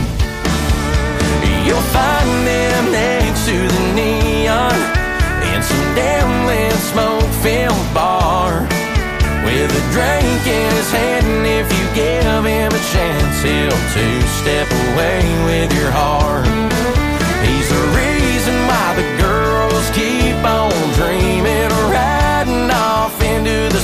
You'll 1.65 1.89
find 1.93 2.47
them 2.47 2.91
next 2.91 3.45
to 3.45 3.57
the 3.75 3.93
neon 3.93 4.75
in 5.53 5.61
some 5.61 5.95
damn 5.95 6.47
lit 6.47 6.73
smoke-filled 6.91 7.93
bar 7.93 8.61
with 9.45 9.71
a 9.71 9.83
drink 9.93 10.41
in 10.47 10.71
his 10.75 10.91
hand. 10.91 11.25
And 11.25 11.45
if 11.47 11.67
you 11.77 11.85
give 11.95 12.43
him 12.45 12.71
a 12.71 12.83
chance, 12.93 13.41
he'll 13.43 13.83
two-step 13.93 14.67
away 14.89 15.21
with 15.45 15.73
your 15.77 15.91
heart. 15.91 16.70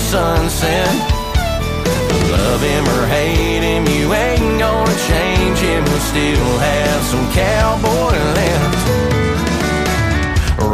Sunset. 0.08 0.88
Love 2.32 2.62
him 2.62 2.88
or 2.96 3.08
hate 3.08 3.62
him, 3.62 3.86
you 3.88 4.14
ain't 4.14 4.58
gonna 4.58 4.96
change 5.12 5.60
him. 5.60 5.84
He'll 5.84 6.00
still 6.00 6.58
have 6.60 7.04
some 7.12 7.30
cowboy 7.34 8.16
left. 8.40 8.88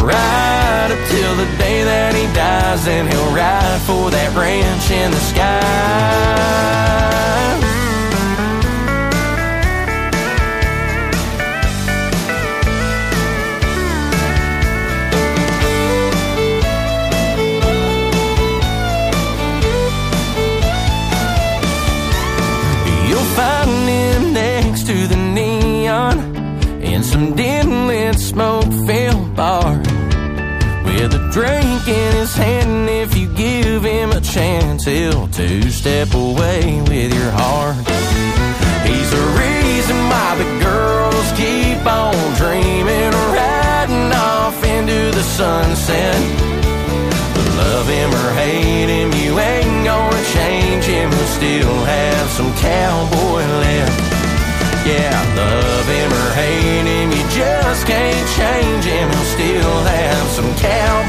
Right 0.03 0.89
up 0.91 1.01
till 1.09 1.35
the 1.35 1.47
day 1.57 1.83
that 1.83 2.13
he 2.13 2.25
dies, 2.35 2.85
then 2.85 3.07
he'll 3.07 3.33
ride 3.33 3.81
for 3.87 4.11
that 4.11 4.35
ranch 4.37 4.91
in 4.91 5.09
the 5.09 5.19
sky. 5.31 6.93
In 27.23 27.29
some 27.29 27.35
dim 27.35 27.87
lit 27.87 28.15
smoke 28.15 28.71
filled 28.85 29.35
bar 29.35 29.77
with 30.85 31.13
a 31.13 31.29
drink 31.31 31.87
in 31.87 32.15
his 32.15 32.35
hand. 32.35 32.69
And 32.69 32.89
if 32.89 33.17
you 33.17 33.27
give 33.35 33.83
him 33.83 34.11
a 34.11 34.21
chance, 34.21 34.85
he'll 34.85 35.27
two 35.27 35.69
step 35.69 36.13
away 36.13 36.81
with 36.87 37.13
your 37.13 37.31
heart. 37.31 37.77
He's 38.85 39.09
the 39.11 39.25
reason 39.41 39.97
why 40.11 40.35
the 40.37 40.49
girls 40.63 41.27
keep 41.33 41.85
on 41.85 42.15
dreaming 42.35 43.13
riding 43.31 44.11
off 44.11 44.57
into 44.63 45.11
the 45.17 45.23
sunset. 45.23 46.19
But 47.35 47.47
love 47.57 47.87
him 47.87 48.09
or 48.11 48.33
hate 48.33 48.89
him, 48.89 49.11
you 49.13 49.39
ain't 49.39 49.85
gonna 49.85 50.23
change 50.33 50.85
him. 50.85 51.11
He'll 51.11 51.33
still 51.39 51.85
have 51.85 52.29
some 52.29 52.53
cowboy 52.55 53.43
left. 53.63 54.02
Yeah, 54.85 55.15
love 55.35 55.87
him 55.87 56.11
or 56.11 56.29
hate 56.35 56.83
him, 56.83 57.11
you 57.11 57.23
just 57.31 57.87
can't 57.87 58.27
change 58.35 58.83
him. 58.83 59.09
He'll 59.09 59.23
still 59.23 59.79
have 59.83 60.27
some 60.27 60.53
cowboy 60.55 61.02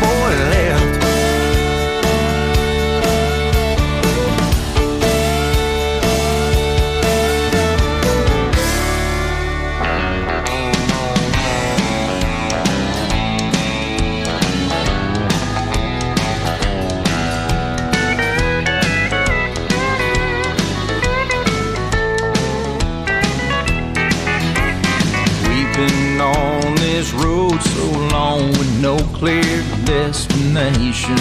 clear 29.35 29.63
destination. 29.85 31.17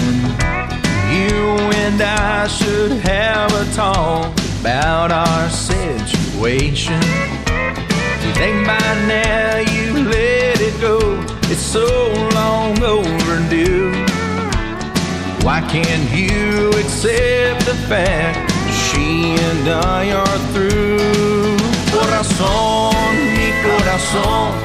You 1.18 1.42
and 1.84 2.02
I 2.02 2.48
should 2.48 2.92
have 2.92 3.52
a 3.54 3.66
talk 3.74 4.32
about 4.62 5.12
our 5.12 5.50
situation. 5.50 7.02
You 8.24 8.32
think 8.40 8.68
by 8.68 8.90
now 9.08 9.58
you 9.58 10.10
let 10.10 10.62
it 10.62 10.80
go. 10.80 10.98
It's 11.52 11.62
so 11.78 11.88
long 12.36 12.82
overdue. 12.84 13.92
Why 15.46 15.62
can't 15.74 16.08
you 16.12 16.70
accept 16.82 17.66
the 17.66 17.78
fact 17.90 18.38
she 18.82 19.36
and 19.48 19.70
I 19.70 20.12
are 20.12 20.40
through? 20.54 21.58
Corazón, 21.92 22.94
mi 23.36 23.50
corazón, 23.66 24.63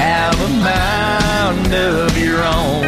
have 0.00 0.36
a 0.40 0.52
mind 0.70 1.72
of 1.74 2.16
your 2.16 2.40
own. 2.58 2.86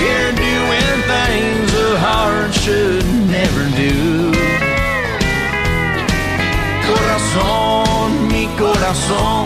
You're 0.00 0.34
doing 0.48 0.96
things 1.12 1.68
a 1.86 1.98
heart 2.06 2.52
should 2.62 3.06
never 3.36 3.64
do. 3.84 3.96
Corazón, 6.88 8.08
mi 8.32 8.44
corazón, 8.62 9.44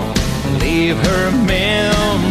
leave 0.60 0.98
her 1.08 1.30
memory 1.46 2.29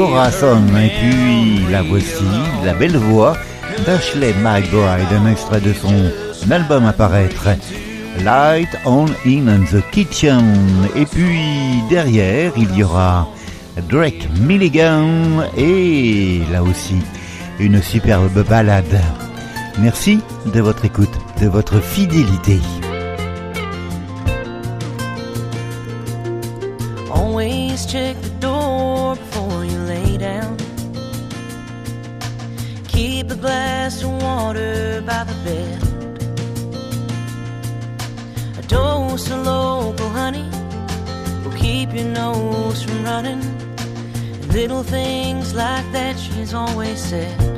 Corazon. 0.00 0.62
Et 0.82 0.88
puis 0.98 1.70
la 1.70 1.82
voici, 1.82 2.24
la 2.64 2.72
belle 2.72 2.96
voix 2.96 3.36
d'Ashley 3.84 4.32
McBride, 4.42 5.12
un 5.12 5.30
extrait 5.30 5.60
de 5.60 5.74
son 5.74 5.94
album 6.50 6.86
à 6.86 6.94
paraître. 6.94 7.48
Light 8.24 8.70
on 8.86 9.04
in 9.26 9.60
the 9.70 9.82
Kitchen. 9.90 10.88
Et 10.96 11.04
puis 11.04 11.82
derrière, 11.90 12.52
il 12.56 12.74
y 12.74 12.82
aura 12.82 13.28
Drake 13.90 14.26
Milligan 14.40 15.44
et 15.54 16.40
là 16.50 16.62
aussi 16.62 16.96
une 17.58 17.82
superbe 17.82 18.42
balade. 18.48 19.02
Merci 19.78 20.20
de 20.46 20.62
votre 20.62 20.86
écoute, 20.86 21.12
de 21.42 21.46
votre 21.46 21.78
fidélité. 21.78 22.58
Keep 33.20 33.32
a 33.32 33.36
glass 33.36 34.02
of 34.02 34.10
water 34.22 35.02
by 35.04 35.24
the 35.24 35.34
bed. 35.44 35.82
A 38.56 38.62
dose 38.62 39.30
of 39.30 39.44
local 39.44 40.08
honey 40.08 40.48
will 41.44 41.54
keep 41.54 41.92
your 41.92 42.06
nose 42.06 42.82
from 42.82 43.04
running. 43.04 43.42
Little 44.48 44.82
things 44.82 45.52
like 45.52 45.84
that 45.92 46.18
she's 46.18 46.54
always 46.54 46.98
said. 46.98 47.49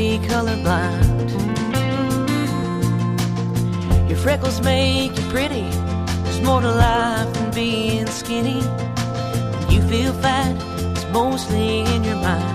Be 0.00 0.18
colorblind. 0.32 1.28
Your 4.08 4.16
freckles 4.16 4.58
make 4.62 5.14
you 5.14 5.24
pretty. 5.28 5.68
There's 6.22 6.40
more 6.40 6.62
to 6.62 6.72
life 6.72 7.30
than 7.34 7.50
being 7.52 8.06
skinny. 8.06 8.62
When 9.58 9.70
you 9.74 9.82
feel 9.92 10.14
fat, 10.14 10.56
it's 10.92 11.04
mostly 11.12 11.80
in 11.80 12.02
your 12.04 12.16
mind. 12.16 12.49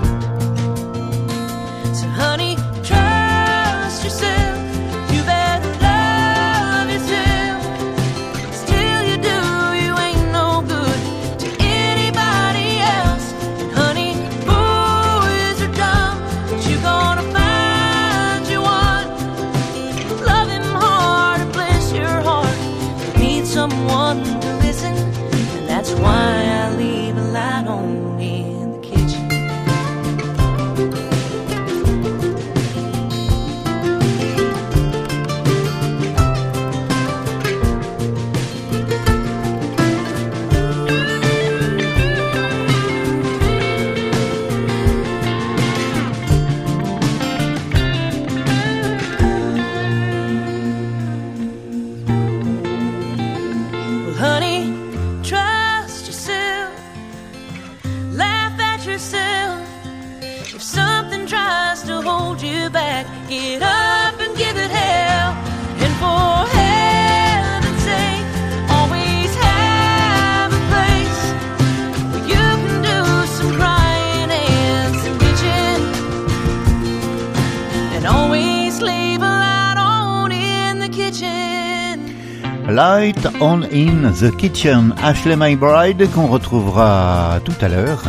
On 83.41 83.63
in 83.63 84.11
the 84.19 84.31
Kitchen, 84.37 84.93
Ashley 84.97 85.35
My 85.35 85.55
Bride, 85.55 86.09
qu'on 86.13 86.27
retrouvera 86.27 87.39
tout 87.43 87.55
à 87.61 87.67
l'heure 87.67 88.03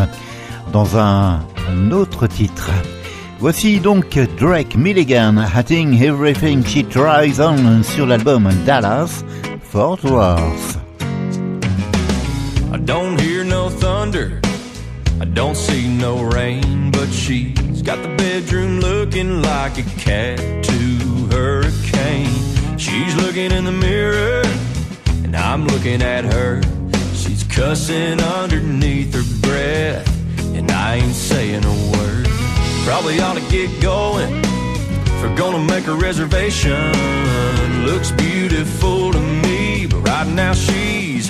dans 0.73 0.97
un, 0.97 1.41
un 1.69 1.91
autre 1.91 2.27
titre. 2.27 2.71
Voici 3.39 3.81
donc 3.81 4.19
Drake 4.39 4.77
Milligan, 4.77 5.37
Hatting 5.37 6.03
Everything 6.03 6.65
She 6.65 6.85
Tries 6.89 7.41
On 7.41 7.83
sur 7.83 8.07
l'album 8.07 8.49
Dallas, 8.65 9.25
Fort 9.63 9.99
Worth. 10.05 10.79
I 12.73 12.79
don't 12.79 13.21
hear 13.21 13.45
no 13.45 13.69
thunder. 13.69 14.41
I 15.21 15.25
don't 15.25 15.57
see 15.57 15.89
no 15.89 16.23
rain, 16.23 16.91
but 16.91 17.09
she's 17.11 17.83
got 17.83 18.03
the 18.03 18.15
bedroom 18.17 18.81
looking 18.81 19.43
like 19.43 19.79
a 19.79 19.83
cat 19.99 20.39
to 20.39 21.27
hurricane. 21.31 22.79
She's 22.79 23.15
looking 23.17 23.51
in 23.51 23.65
the 23.65 23.73
mirror, 23.73 24.43
and 25.27 25.35
I'm 25.35 25.67
looking 25.67 26.03
at 26.03 26.25
her. 26.25 26.63
She's 27.13 27.43
cussing 27.43 28.21
underneath 28.21 29.13
her 29.13 29.27
breath, 29.41 30.07
and 30.55 30.71
I 30.71 30.97
ain't 30.97 31.15
saying 31.15 31.65
a 31.65 31.77
word. 31.93 32.29
Probably 32.85 33.19
ought 33.19 33.35
to 33.35 33.51
get 33.51 33.69
going. 33.83 34.33
If 34.37 35.23
we're 35.23 35.37
gonna 35.37 35.65
make 35.65 35.89
a 35.89 35.95
reservation, 35.95 36.93
looks 37.85 38.13
beautiful 38.13 39.13
to 39.13 39.21
me, 39.21 39.87
but 39.87 40.01
right 40.07 40.29
now 40.29 40.55
she's 40.55 41.29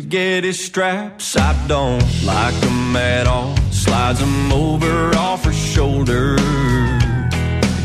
spaghetti 0.00 0.52
straps, 0.52 1.36
I 1.36 1.52
don't 1.66 2.02
like 2.24 2.54
them 2.60 2.96
at 2.96 3.26
all. 3.26 3.54
Slides 3.70 4.20
them 4.20 4.50
over 4.50 5.14
off 5.16 5.44
her 5.44 5.52
shoulder, 5.52 6.36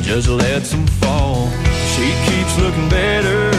just 0.01 0.29
lets 0.29 0.71
them 0.71 0.87
fall. 0.87 1.49
She 1.93 2.07
keeps 2.27 2.57
looking 2.57 2.87
better 2.89 3.49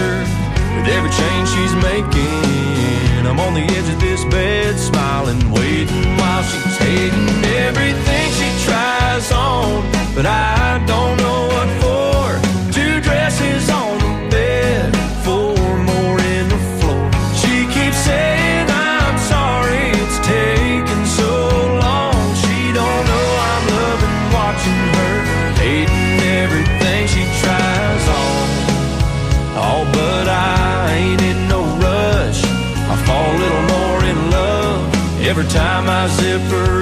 with 0.75 0.89
every 0.89 1.11
change 1.11 1.49
she's 1.51 1.75
making. 1.85 3.27
I'm 3.27 3.41
on 3.41 3.55
the 3.55 3.65
edge 3.77 3.89
of 3.93 4.01
this 4.01 4.25
bed, 4.25 4.79
smiling, 4.79 5.51
waiting 5.51 6.17
while 6.17 6.43
she's 6.43 6.77
hating 6.79 7.45
everything 7.67 8.27
she 8.39 8.49
tries 8.65 9.33
on. 9.33 9.83
But 10.15 10.25
I 10.27 10.83
don't 10.87 11.17
know 11.19 11.49
what 11.49 11.83
for. 11.83 11.96
Time 35.49 35.89
I 35.89 36.07
zip 36.09 36.76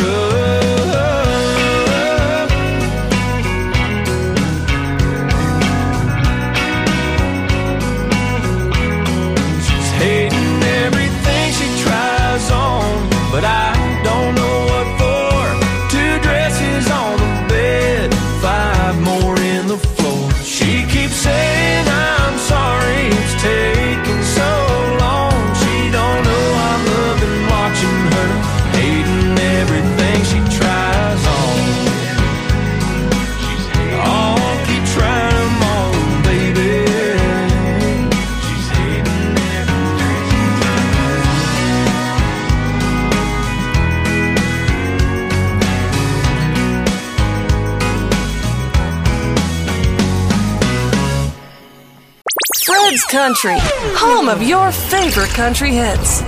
Country, 53.25 53.57
home 53.97 54.29
of 54.29 54.43
your 54.43 54.71
favorite 54.71 55.31
country 55.31 55.71
hits. 55.71 56.21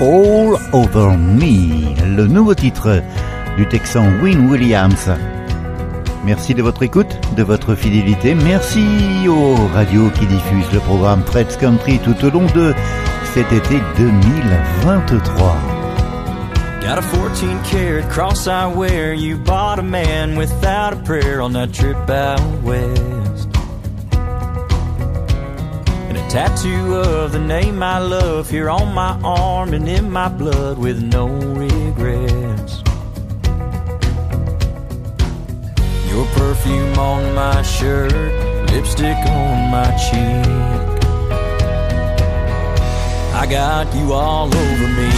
All 0.00 0.58
Over 0.72 1.16
Me, 1.16 1.94
le 2.16 2.26
nouveau 2.26 2.56
titre 2.56 3.00
du 3.56 3.64
Texan 3.64 4.20
Win 4.20 4.50
Williams. 4.50 5.08
Merci 6.24 6.54
de 6.54 6.62
votre 6.62 6.82
écoute, 6.82 7.16
de 7.36 7.44
votre 7.44 7.76
fidélité. 7.76 8.34
Merci 8.34 9.28
aux 9.28 9.54
radios 9.72 10.10
qui 10.18 10.26
diffusent 10.26 10.72
le 10.72 10.80
programme 10.80 11.22
Fred's 11.22 11.56
Country 11.56 12.00
tout 12.00 12.24
au 12.24 12.30
long 12.30 12.46
de 12.56 12.74
cet 13.32 13.52
été 13.52 13.78
2023. 13.98 15.56
Got 16.80 16.98
a 16.98 17.02
14 17.02 17.62
karat 17.70 18.10
cross 18.10 18.48
I 18.48 18.66
wear. 18.66 19.14
You 19.14 19.36
bought 19.36 19.78
a 19.78 19.82
man 19.82 20.36
without 20.36 20.92
a 20.92 20.96
prayer 21.04 21.40
on 21.40 21.52
that 21.52 21.72
trip 21.72 22.10
out 22.10 22.40
west. 22.64 23.17
Tattoo 26.28 26.94
of 26.94 27.32
the 27.32 27.38
name 27.38 27.82
I 27.82 27.98
love 27.98 28.50
here 28.50 28.68
on 28.68 28.92
my 28.92 29.18
arm 29.22 29.72
and 29.72 29.88
in 29.88 30.10
my 30.10 30.28
blood 30.28 30.76
with 30.76 31.02
no 31.02 31.26
regrets. 31.26 32.82
Your 36.10 36.26
perfume 36.36 36.98
on 36.98 37.34
my 37.34 37.62
shirt, 37.62 38.12
lipstick 38.70 39.16
on 39.16 39.70
my 39.70 39.90
cheek. 39.96 40.68
I 43.32 43.46
got 43.48 43.94
you 43.94 44.12
all 44.12 44.48
over 44.54 44.88
me, 44.98 45.10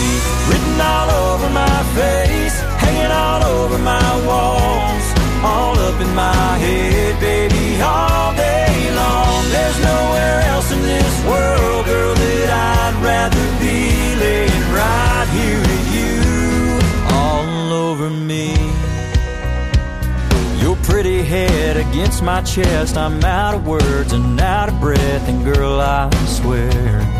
written 0.49 0.81
all 0.81 1.11
over 1.11 1.51
my 1.51 1.83
face, 1.99 2.61
hanging 2.79 3.11
all 3.11 3.43
over 3.43 3.79
my 3.79 4.27
walls, 4.27 5.10
all 5.43 5.79
up 5.79 6.01
in 6.01 6.15
my 6.15 6.59
head, 6.59 7.19
baby, 7.21 7.81
all 7.81 8.35
day 8.35 8.91
long. 8.95 9.45
There's 9.51 9.79
nowhere 9.83 10.41
else 10.53 10.71
in 10.73 10.83
this 10.83 11.25
world, 11.25 11.87
girl, 11.87 12.15
that 12.15 12.51
I'd 12.51 13.03
rather 13.03 13.47
be 13.59 14.15
laying 14.21 14.67
right 14.73 15.29
here 15.33 15.61
with 15.61 15.87
you, 15.97 17.15
all 17.15 17.73
over 17.73 18.11
me. 18.11 18.55
Your 20.61 20.77
pretty 20.77 21.23
head 21.23 21.77
against 21.77 22.23
my 22.23 22.43
chest, 22.43 22.97
I'm 22.97 23.25
out 23.25 23.55
of 23.55 23.67
words 23.67 24.13
and 24.13 24.41
out 24.41 24.69
of 24.69 24.81
breath, 24.81 25.29
and 25.29 25.45
girl, 25.45 25.81
I 25.81 26.11
swear. 26.27 27.20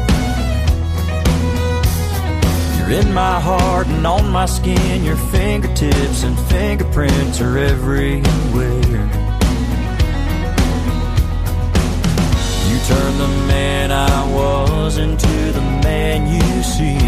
You're 2.91 3.03
in 3.03 3.15
my 3.15 3.39
heart 3.39 3.87
and 3.87 4.05
on 4.05 4.31
my 4.31 4.47
skin. 4.47 5.05
Your 5.05 5.15
fingertips 5.15 6.25
and 6.25 6.37
fingerprints 6.51 7.41
are 7.41 7.57
everywhere. 7.57 8.17
You 12.67 12.77
turned 12.91 13.21
the 13.21 13.33
man 13.47 13.93
I 13.93 14.35
was 14.35 14.99
into 14.99 15.53
the 15.53 15.61
man 15.87 16.35
you 16.35 16.63
see. 16.65 16.99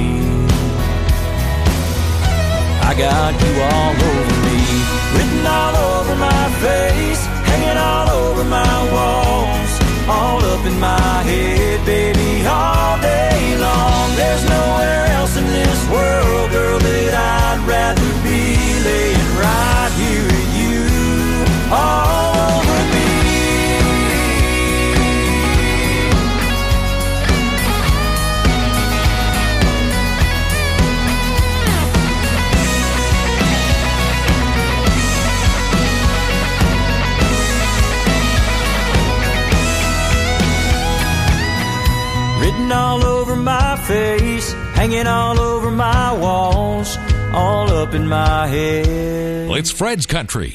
I 2.88 2.95
got 2.95 3.33
you 3.42 3.53
all 3.73 3.95
over 4.07 4.37
me, 4.47 4.61
written 5.16 5.45
all 5.45 5.75
over 5.95 6.14
my 6.14 6.45
face, 6.62 7.27
hanging 7.51 7.77
all 7.77 8.09
over 8.09 8.45
my 8.45 8.77
walls, 8.95 9.73
all 10.09 10.45
up 10.45 10.64
in 10.64 10.79
my 10.79 11.23
head, 11.27 11.85
baby, 11.85 12.47
all 12.47 13.01
day 13.01 13.57
long. 13.59 14.14
There's 14.14 14.45
nowhere 14.49 15.12
world, 15.92 16.50
girl, 16.50 16.78
that 16.78 17.14
I'd 17.14 17.61
rather 17.68 18.11
be 18.26 18.40
laying 18.88 19.31
right 19.44 19.92
here 20.00 20.24
with 20.33 20.50
you, 20.61 20.78
all 21.70 22.35
over 22.57 22.78
me. 22.92 23.09
Written 42.40 42.72
all 42.72 43.05
over 43.05 43.37
my 43.37 43.76
face, 43.87 44.52
hanging 44.74 45.07
all 45.07 45.38
over 45.38 45.62
up 47.92 48.00
in 48.00 48.09
my 48.09 48.46
head. 48.46 49.50
It's 49.50 49.70
Fred's 49.70 50.07
Country. 50.07 50.55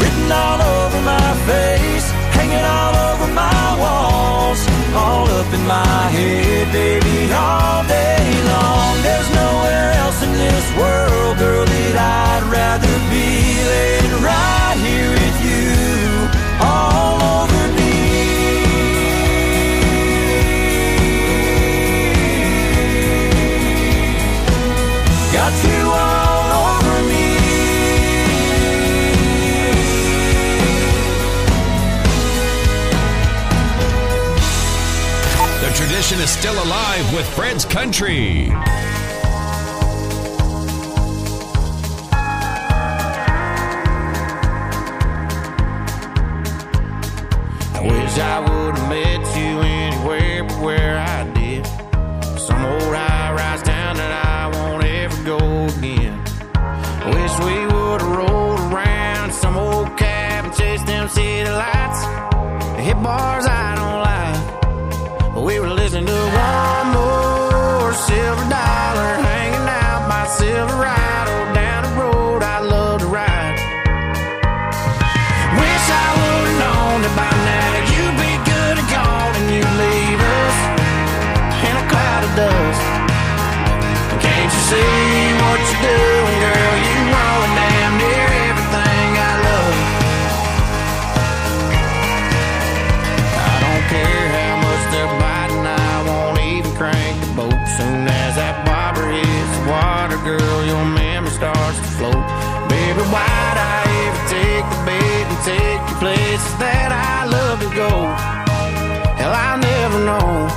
Written 0.00 0.32
all 0.32 0.60
over 0.60 1.00
my 1.02 1.34
face, 1.46 2.10
hanging 2.34 2.64
all 2.64 2.94
over 3.08 3.32
my 3.32 3.78
walls, 3.78 4.60
all 4.94 5.28
up 5.28 5.52
in 5.54 5.64
my 5.66 6.08
head, 6.16 6.72
baby, 6.72 7.32
all 7.32 7.84
day 7.84 8.42
long. 8.50 9.02
There's 9.02 9.30
nowhere 9.34 9.92
else 10.02 10.22
in 10.22 10.32
this 10.32 10.66
world, 10.76 11.38
girl, 11.38 11.64
that 11.64 11.96
I'd 11.96 12.44
rather 12.50 12.94
be 13.14 13.28
laying 13.72 14.22
right 14.22 14.76
here 14.86 15.10
with 15.22 15.38
you, 15.48 15.70
all 16.66 17.22
over 17.42 17.62
me. 17.78 17.94
Got 25.32 25.54
you 25.64 25.87
tradition 35.88 36.20
is 36.20 36.28
still 36.28 36.62
alive 36.64 37.14
with 37.14 37.26
Fred's 37.34 37.64
Country. 37.64 38.50
I 47.72 47.80
wish 47.80 48.18
I 48.18 48.38
would 48.40 48.76
have 48.76 48.88
met 48.90 49.36
you 49.38 49.77
out 70.58 70.66
by 70.70 71.17
take 105.44 105.82
you 105.88 105.96
places 106.02 106.54
that 106.58 106.90
I 106.90 107.26
love 107.26 107.58
to 107.60 107.70
go? 107.74 107.90
Hell, 109.18 109.34
I'll 109.34 109.58
never 109.58 109.98
know. 110.04 110.48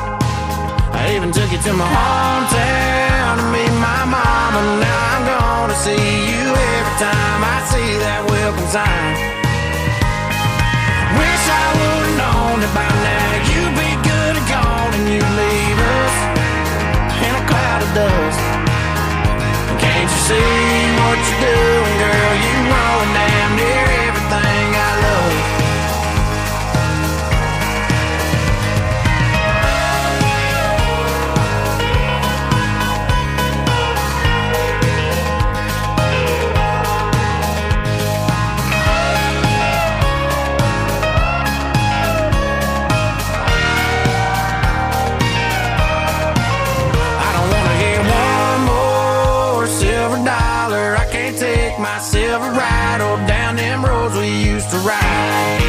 I 0.93 1.15
even 1.15 1.31
took 1.31 1.51
you 1.51 1.57
to 1.57 1.73
my 1.73 1.85
hometown 1.85 3.37
to 3.41 3.45
meet 3.53 3.73
my 3.81 4.01
mama. 4.05 4.59
Now 4.81 4.99
I'm 5.13 5.23
gonna 5.25 5.77
see 5.77 6.05
you 6.29 6.45
every 6.53 6.95
time 7.01 7.41
I 7.41 7.57
see 7.71 7.89
that 8.05 8.21
welcome 8.29 8.69
sign. 8.69 9.13
Wish 11.17 11.45
I 11.49 11.65
would've 11.77 12.17
known 12.21 12.55
that 12.61 12.73
by 12.77 12.85
now 12.85 13.31
you'd 13.49 13.75
be 13.77 13.91
good 14.05 14.33
and 14.39 14.47
gone 14.49 14.91
and 14.97 15.05
you'd 15.09 15.33
leave 15.41 15.79
us 16.01 16.15
in 17.25 17.33
a 17.33 17.43
cloud 17.49 17.81
of 17.85 17.91
dust. 17.97 18.41
Can't 19.81 20.09
you 20.09 20.21
see 20.29 20.53
what 21.01 21.17
you're 21.17 21.41
doing, 21.49 21.95
girl? 22.01 22.33
You 22.45 22.55
ruin 22.71 23.09
damn 23.17 23.51
near 23.57 23.85
everything 24.05 24.70
to 54.71 54.77
ride. 54.77 55.60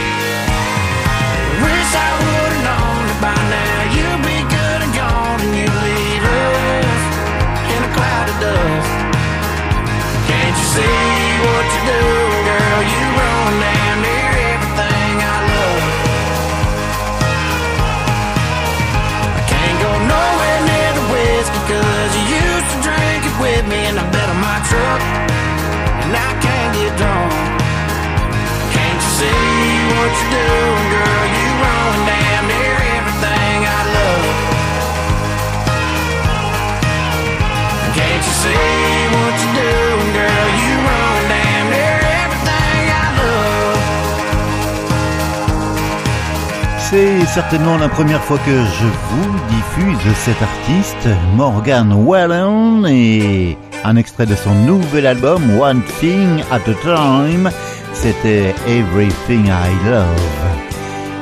C'est 46.92 47.24
certainement 47.24 47.78
la 47.78 47.88
première 47.88 48.22
fois 48.22 48.36
que 48.44 48.50
je 48.50 48.84
vous 48.84 49.32
diffuse 49.48 50.14
cet 50.14 50.36
artiste, 50.42 51.08
Morgan 51.34 51.90
Wallen, 51.90 52.84
et 52.86 53.56
un 53.82 53.96
extrait 53.96 54.26
de 54.26 54.34
son 54.34 54.54
nouvel 54.54 55.06
album, 55.06 55.58
One 55.58 55.80
Thing 55.98 56.42
at 56.50 56.60
a 56.68 56.74
Time, 56.82 57.50
c'était 57.94 58.54
Everything 58.66 59.46
I 59.46 59.88
Love. 59.88 60.62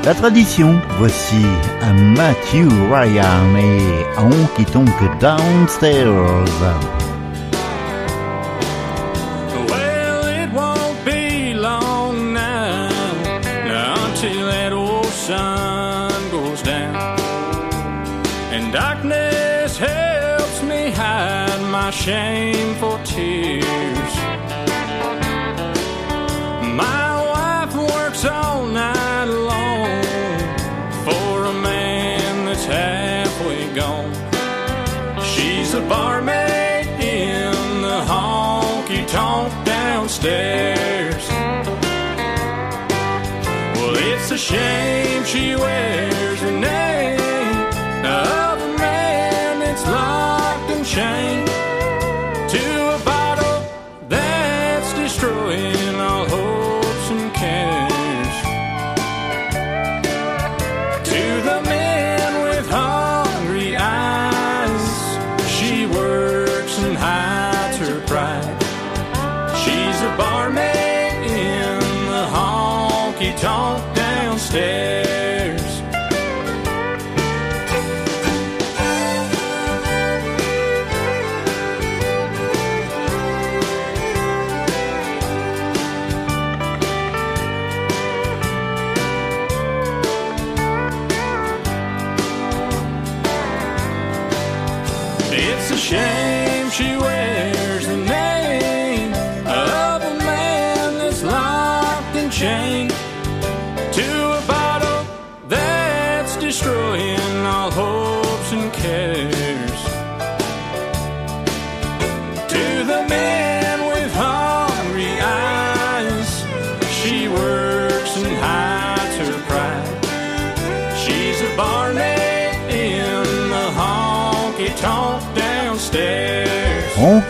La 0.03 0.15
tradition, 0.15 0.79
voici 0.97 1.45
un 1.81 1.93
Matthew 1.93 2.67
Ryan 2.89 3.55
et 3.55 4.19
Honky 4.19 4.65
Tonk 4.65 4.89
Downstairs. 5.19 6.49
Well, 9.69 10.27
it 10.27 10.51
won't 10.51 11.05
be 11.05 11.53
long 11.53 12.33
now, 12.33 12.89
until 14.07 14.47
that 14.47 14.73
old 14.73 15.05
sun 15.05 16.11
goes 16.31 16.63
down. 16.63 17.19
And 18.51 18.73
darkness 18.73 19.77
helps 19.77 20.63
me 20.63 20.91
hide 20.91 21.61
my 21.69 21.91
shameful 21.91 22.50
downstairs. 40.81 41.29
Well, 43.75 43.95
it's 43.97 44.31
a 44.31 44.37
shame 44.37 45.23
she 45.25 45.55
wears 45.55 46.30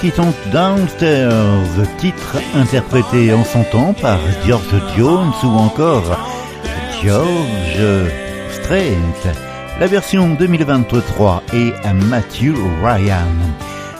Honky 0.01 0.11
Tonk 0.13 0.35
Downstairs, 0.51 1.87
titre 1.99 2.37
interprété 2.55 3.31
en 3.33 3.43
son 3.43 3.63
temps 3.65 3.93
par 3.93 4.17
George 4.47 4.63
Jones 4.97 5.31
ou 5.43 5.47
encore 5.47 6.17
George 7.03 8.09
Strait. 8.49 8.97
La 9.79 9.85
version 9.85 10.33
2023 10.33 11.43
est 11.53 11.73
à 11.85 11.93
Matthew 11.93 12.55
Ryan. 12.83 13.27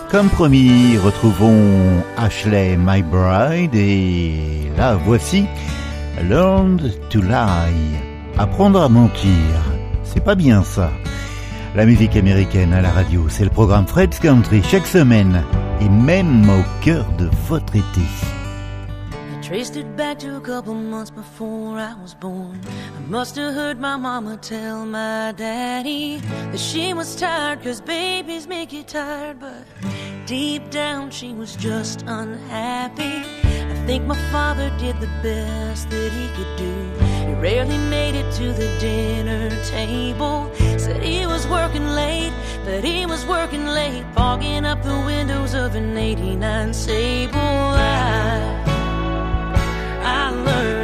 Comme 0.10 0.30
promis, 0.30 0.97
retrouvons 0.97 2.04
Ashley 2.18 2.78
My 2.80 3.04
Bride 3.04 3.76
et 3.76 4.72
la 4.76 4.95
voici 4.95 5.45
Learn 6.28 6.82
to 7.12 7.22
Lie. 7.22 7.99
Apprendre 8.39 8.82
à 8.82 8.89
mentir. 8.89 9.30
C'est 10.04 10.24
pas 10.24 10.36
bien 10.36 10.64
ça. 10.64 10.89
La 11.76 11.86
musique 11.86 12.16
américaine 12.16 12.74
à 12.74 12.82
la 12.82 12.89
radio, 12.89 13.28
c'est 13.30 13.43
le 13.43 13.52
programme 13.52 13.86
Fred's 13.86 14.18
Country 14.18 14.64
chaque 14.64 14.88
semaine 14.88 15.43
et 15.82 15.89
même 15.89 16.49
au 16.49 16.63
cœur 16.84 17.05
de 17.17 17.29
votre 17.47 17.75
été. 17.75 18.01
Traced 19.41 19.75
it 19.75 19.97
back 19.97 20.19
to 20.19 20.38
a 20.38 20.39
couple 20.39 20.73
months 20.73 21.11
before 21.11 21.77
I 21.77 21.93
was 22.01 22.13
born. 22.13 22.61
I 22.95 23.09
must 23.09 23.36
have 23.36 23.53
heard 23.53 23.79
my 23.79 23.97
mama 23.97 24.38
tell 24.38 24.86
my 24.86 25.34
daddy 25.36 26.21
that 26.51 26.59
she 26.59 26.93
was 26.93 27.15
tired, 27.15 27.61
cause 27.61 27.82
babies 27.82 28.47
make 28.47 28.71
you 28.71 28.84
tired. 28.84 29.39
But 29.39 29.65
deep 30.25 30.69
down, 30.69 31.09
she 31.11 31.34
was 31.34 31.57
just 31.57 32.03
unhappy. 32.07 33.25
I 33.43 33.86
think 33.86 34.05
my 34.05 34.17
father 34.32 34.71
did 34.77 35.01
the 35.01 35.09
best 35.21 35.89
that 35.89 36.11
he 36.13 36.27
could 36.36 36.57
do. 36.57 37.01
Rarely 37.42 37.80
made 37.89 38.14
it 38.14 38.32
to 38.36 38.54
the 38.54 38.68
dinner 38.80 39.50
table. 39.66 40.52
Said 40.78 41.02
he 41.02 41.26
was 41.26 41.48
working 41.48 41.88
late, 41.88 42.32
but 42.64 42.84
he 42.84 43.08
was 43.08 43.26
working 43.26 43.66
late, 43.66 44.06
fogging 44.14 44.64
up 44.64 44.84
the 44.84 45.02
windows 45.08 45.56
of 45.56 45.74
an 45.74 45.98
89 45.98 46.72
Sable. 46.72 47.39
I 47.39 48.64
I 50.04 50.30
learned 50.30 50.80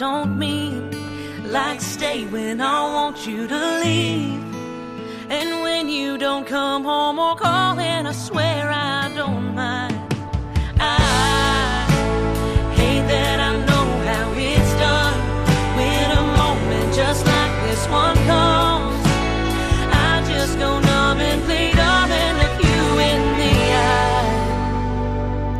don't 0.00 0.38
mean, 0.38 0.90
like 1.52 1.78
stay 1.78 2.24
when 2.24 2.58
I 2.62 2.80
want 2.94 3.26
you 3.26 3.46
to 3.46 3.80
leave. 3.84 4.42
And 5.28 5.60
when 5.60 5.90
you 5.90 6.16
don't 6.16 6.46
come 6.46 6.84
home 6.84 7.18
or 7.18 7.36
call, 7.36 7.78
and 7.78 8.08
I 8.08 8.12
swear 8.12 8.70
I 8.70 8.89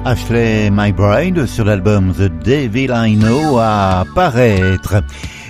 Ashley 0.04 0.70
My 0.70 0.92
Bride 0.92 1.46
sur 1.46 1.64
l'album 1.64 2.12
The 2.14 2.30
Devil 2.44 2.90
I 2.92 3.16
Know 3.16 3.58
à 3.58 4.04
paraître. 4.14 5.02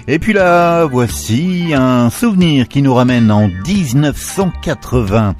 Et 0.08 0.18
puis 0.18 0.32
là, 0.32 0.84
voici 0.86 1.72
un 1.74 2.10
souvenir 2.10 2.68
qui 2.68 2.82
nous 2.82 2.94
ramène 2.94 3.30
en 3.30 3.48
1980. 3.48 5.34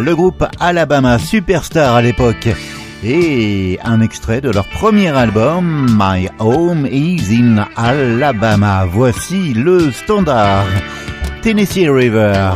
Le 0.00 0.14
groupe 0.14 0.44
Alabama 0.60 1.18
Superstar 1.18 1.94
à 1.94 2.02
l'époque. 2.02 2.48
Et 3.04 3.80
un 3.84 4.00
extrait 4.00 4.40
de 4.40 4.50
leur 4.50 4.68
premier 4.68 5.08
album, 5.08 5.88
My 5.98 6.28
Home 6.38 6.86
is 6.86 7.34
in 7.34 7.66
Alabama. 7.76 8.86
Voici 8.86 9.54
le 9.54 9.90
standard. 9.90 10.66
Tennessee 11.42 11.88
River. 11.88 12.54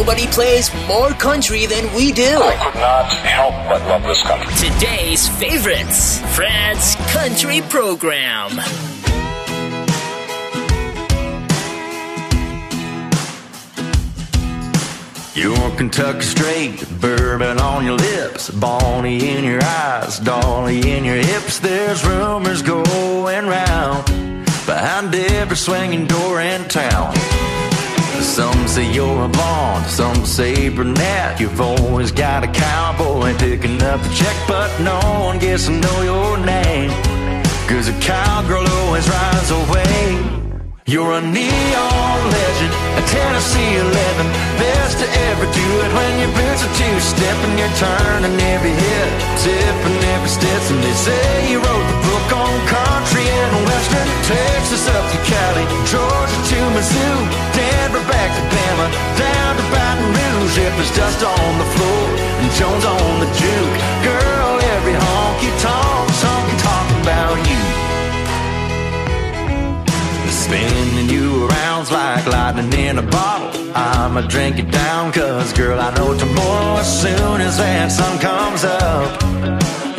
Nobody 0.00 0.26
plays 0.28 0.70
more 0.88 1.10
country 1.10 1.66
than 1.66 1.94
we 1.94 2.10
do. 2.10 2.22
I 2.22 2.56
could 2.56 2.80
not 2.80 3.12
help 3.12 3.52
but 3.68 3.86
love 3.86 4.02
this 4.04 4.22
country. 4.22 4.50
Today's 4.54 5.28
favorites, 5.28 6.20
Fred's 6.34 6.94
Country 7.12 7.60
Program. 7.68 8.50
You're 15.34 15.76
Kentucky 15.76 16.22
straight, 16.22 16.82
bourbon 16.98 17.58
on 17.58 17.84
your 17.84 17.98
lips, 17.98 18.48
Bonnie 18.48 19.36
in 19.36 19.44
your 19.44 19.62
eyes, 19.62 20.18
Dolly 20.18 20.92
in 20.92 21.04
your 21.04 21.16
hips. 21.16 21.58
There's 21.58 22.06
rumors 22.06 22.62
going 22.62 23.46
round 23.46 24.06
behind 24.64 25.14
every 25.14 25.58
swinging 25.58 26.06
door 26.06 26.40
in 26.40 26.66
town. 26.68 27.14
Some 28.30 28.68
say 28.68 28.90
you're 28.92 29.24
a 29.24 29.28
blonde, 29.28 29.86
some 29.86 30.24
say 30.24 30.68
brunette. 30.68 31.40
You've 31.40 31.60
always 31.60 32.12
got 32.12 32.44
a 32.44 32.46
cowboy 32.46 33.36
picking 33.36 33.82
up 33.82 34.00
the 34.02 34.08
check, 34.14 34.36
but 34.46 34.70
no 34.80 35.00
one 35.26 35.40
gets 35.40 35.66
to 35.66 35.72
know 35.72 36.02
your 36.02 36.38
name. 36.38 36.90
Cause 37.68 37.88
a 37.88 38.00
cowgirl 38.00 38.64
always 38.68 39.08
rides 39.08 39.50
away. 39.50 40.49
You're 40.86 41.12
a 41.12 41.20
neon 41.20 42.20
legend, 42.32 42.72
a 42.96 43.02
Tennessee 43.04 43.76
11. 43.76 43.92
Best 44.56 44.96
to 44.96 45.06
ever 45.28 45.44
do 45.44 45.68
it 45.84 45.90
when 45.92 46.12
your 46.24 46.32
boots 46.32 46.64
are 46.64 46.72
two 46.72 46.96
step 47.04 47.36
and 47.44 47.54
you're 47.60 47.76
turning 47.76 48.32
every 48.48 48.72
hit, 48.72 49.10
tipping 49.44 50.00
every 50.16 50.32
step. 50.32 50.60
And 50.72 50.80
they 50.80 50.96
say 50.96 51.52
you 51.52 51.60
wrote 51.60 51.84
the 51.84 51.98
book 52.00 52.28
on 52.32 52.54
country 52.64 53.28
and 53.28 53.52
western, 53.68 54.08
Texas 54.24 54.88
up 54.88 55.04
to 55.04 55.18
Cali, 55.28 55.64
Georgia 55.84 56.38
to 56.48 56.58
Mizzou, 56.72 57.16
Denver 57.52 58.04
back 58.08 58.32
to 58.32 58.42
Bama, 58.48 58.86
down 59.20 59.52
to 59.60 59.64
Baton 59.68 60.08
Rouge. 60.16 60.64
If 60.64 60.72
there's 60.80 60.92
dust 60.96 61.20
on 61.20 61.52
the 61.60 61.68
floor 61.76 62.04
and 62.40 62.48
Jones 62.56 62.84
on 62.88 63.20
the 63.20 63.28
juke, 63.36 63.76
girl, 64.00 64.56
every 64.80 64.96
honky 64.96 65.52
tonk 65.60 66.08
song 66.16 66.48
talking 66.56 67.00
about 67.04 67.36
you. 67.44 67.89
Spinning 70.50 71.08
you 71.08 71.46
around 71.46 71.92
like 71.92 72.26
lightning 72.26 72.72
in 72.74 72.98
a 72.98 73.06
bottle. 73.06 73.54
I'ma 73.70 74.22
drink 74.26 74.58
it 74.58 74.68
down, 74.72 75.12
cause 75.12 75.52
girl, 75.52 75.78
I 75.78 75.94
know 75.94 76.10
tomorrow, 76.18 76.74
as 76.82 76.90
soon 76.90 77.38
as 77.38 77.58
that 77.62 77.86
sun 77.94 78.18
comes 78.18 78.66
up, 78.66 79.14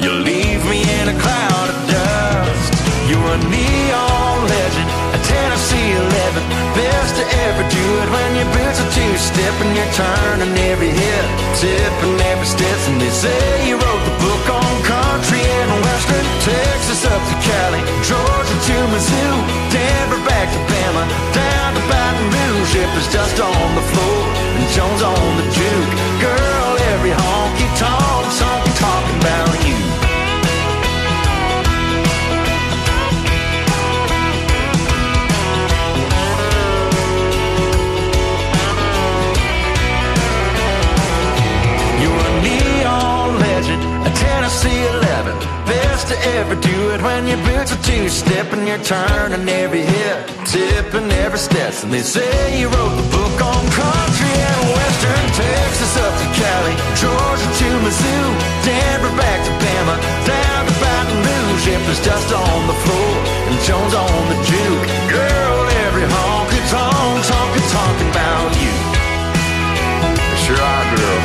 you'll 0.03 0.19
leave 0.19 0.59
me 0.67 0.83
in 0.83 1.07
a 1.07 1.15
cloud 1.23 1.67
of 1.71 1.79
dust. 1.87 2.71
You're 3.07 3.31
a 3.31 3.39
neon 3.47 4.37
legend, 4.43 4.89
a 5.15 5.19
Tennessee 5.23 5.95
11. 5.95 6.43
Best 6.75 7.15
to 7.15 7.23
ever 7.47 7.63
do 7.71 7.87
it 8.03 8.07
when 8.11 8.29
your 8.35 8.49
boots 8.51 8.83
are 8.83 8.91
two 8.91 9.15
step 9.15 9.55
and 9.63 9.71
you're 9.71 9.93
turning 9.95 10.51
every 10.67 10.91
hit, 10.91 11.27
tipping 11.63 12.19
every 12.27 12.49
step. 12.51 12.75
And 12.91 12.99
they 12.99 13.13
say 13.15 13.71
you 13.71 13.79
wrote 13.79 14.03
the 14.03 14.15
book 14.19 14.45
on 14.51 14.73
country 14.83 15.39
and 15.39 15.71
western, 15.79 16.25
Texas 16.43 17.07
up 17.07 17.23
to 17.23 17.35
Cali, 17.39 17.79
Denver 20.41 20.51
back 20.51 20.53
to 20.53 20.73
Bama, 20.73 21.05
down 21.33 21.73
to 21.75 21.81
Baton 21.81 22.25
Rouge. 22.33 22.75
If 22.75 22.89
there's 22.93 23.13
dust 23.13 23.39
on 23.39 23.75
the 23.75 23.81
floor 23.81 24.25
and 24.57 24.67
Jones 24.73 25.01
on 25.03 25.37
the 25.37 25.61
ever 46.38 46.55
do 46.55 46.77
it 46.93 47.01
when 47.01 47.27
your 47.27 47.41
boots 47.43 47.71
are 47.73 47.84
two 47.84 48.07
step 48.07 48.53
and 48.53 48.67
you're 48.67 48.84
turning 48.84 49.47
every 49.49 49.84
hit, 49.84 50.17
tipping 50.45 51.11
every 51.23 51.39
step. 51.39 51.73
And 51.84 51.91
they 51.91 52.01
say 52.01 52.59
you 52.59 52.67
wrote 52.67 52.95
the 52.95 53.07
book 53.11 53.38
on 53.41 53.61
country 53.71 54.34
and 54.47 54.61
western, 54.71 55.25
Texas 55.36 55.93
up 55.99 56.13
to 56.21 56.27
Cali, 56.39 56.73
Georgia 57.01 57.47
to 57.59 57.69
Mizzou, 57.84 58.23
Denver 58.63 59.13
back 59.19 59.39
to 59.47 59.53
Bama, 59.59 59.95
down 60.23 60.61
to 60.67 60.73
Baton 60.79 61.19
Rouge. 61.27 61.67
If 61.67 61.82
there's 61.86 62.03
dust 62.05 62.29
on 62.34 62.61
the 62.67 62.77
floor 62.84 63.13
and 63.51 63.57
Jones 63.67 63.93
on 63.93 64.21
the 64.32 64.39
juke, 64.47 64.86
girl, 65.11 65.57
every 65.86 66.05
honky 66.07 66.61
tonk 66.71 67.17
talking 67.27 67.65
talking 67.75 68.09
about 68.09 68.51
you. 68.61 68.73
Sure 70.43 70.59
are, 70.59 70.88
girl. 70.95 71.21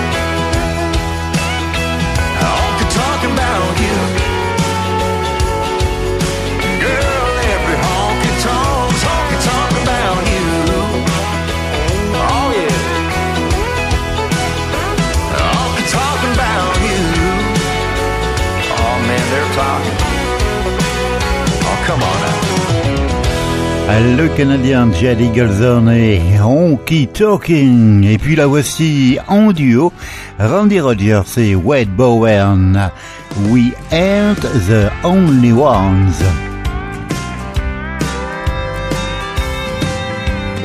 Honky 2.43 2.87
talking 2.91 3.33
about 3.33 3.75
you. 3.81 4.26
Le 23.89 24.29
Canadien 24.37 24.93
Jed 24.93 25.21
Eagleson 25.21 25.89
et 25.89 26.21
Honky 26.43 27.07
Talking. 27.07 28.05
Et 28.05 28.19
puis 28.19 28.35
la 28.35 28.47
voici 28.47 29.19
en 29.29 29.53
duo, 29.53 29.93
Randy 30.39 30.81
Rogers 30.81 31.39
et 31.39 31.55
Wade 31.55 31.95
Bowen. 31.95 32.91
We 33.49 33.73
ain't 33.93 34.41
the 34.41 34.91
only 35.05 35.53
ones. 35.53 36.21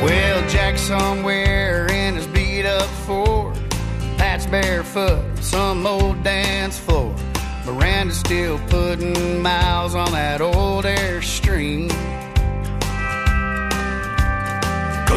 Well, 0.02 0.42
Jack's 0.50 0.82
somewhere 0.82 1.88
in 1.92 2.16
his 2.16 2.28
beat 2.28 2.66
up 2.66 2.90
Ford. 3.06 3.56
Pat's 4.18 4.48
barefoot, 4.48 5.22
some 5.42 5.86
old 5.86 6.24
dance 6.24 6.80
floor. 6.80 7.14
Miranda's 7.66 8.18
still 8.18 8.60
putting 8.70 9.42
miles 9.42 9.94
on 9.94 10.12
that 10.12 10.42
old 10.42 10.86
Airstream. 10.86 11.92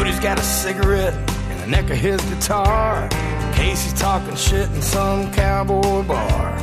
Cody's 0.05 0.19
got 0.19 0.37
a 0.37 0.43
cigarette 0.43 1.15
in 1.49 1.57
the 1.61 1.65
neck 1.65 1.89
of 1.89 1.97
his 1.97 2.21
guitar. 2.25 3.09
Casey's 3.55 3.99
talking 3.99 4.35
shit 4.35 4.69
in 4.69 4.79
some 4.79 5.33
cowboy 5.33 6.03
bar. 6.03 6.53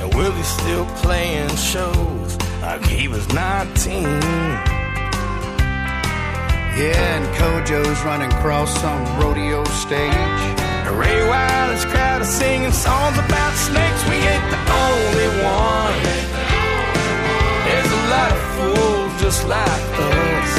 And 0.00 0.12
Willie's 0.14 0.48
still 0.48 0.84
playing 0.96 1.48
shows 1.54 2.36
like 2.60 2.84
he 2.86 3.06
was 3.06 3.24
19. 3.28 4.02
Yeah, 6.74 6.98
and 7.14 7.24
Kojo's 7.38 8.02
running 8.02 8.32
across 8.32 8.76
some 8.80 9.04
rodeo 9.20 9.62
stage. 9.66 10.12
And 10.82 10.98
Ray 10.98 11.20
Wylie's 11.30 11.84
crowd 11.84 12.22
is 12.22 12.28
singing 12.28 12.72
songs 12.72 13.16
about 13.16 13.54
snakes. 13.54 14.02
We 14.08 14.16
ain't 14.16 14.50
the 14.50 14.58
only 14.74 15.28
one. 15.46 16.02
There's 17.62 17.92
a 17.92 18.02
lot 18.10 18.32
of 18.32 18.42
fools 18.58 19.22
just 19.22 19.46
like 19.46 19.86
us. 20.02 20.50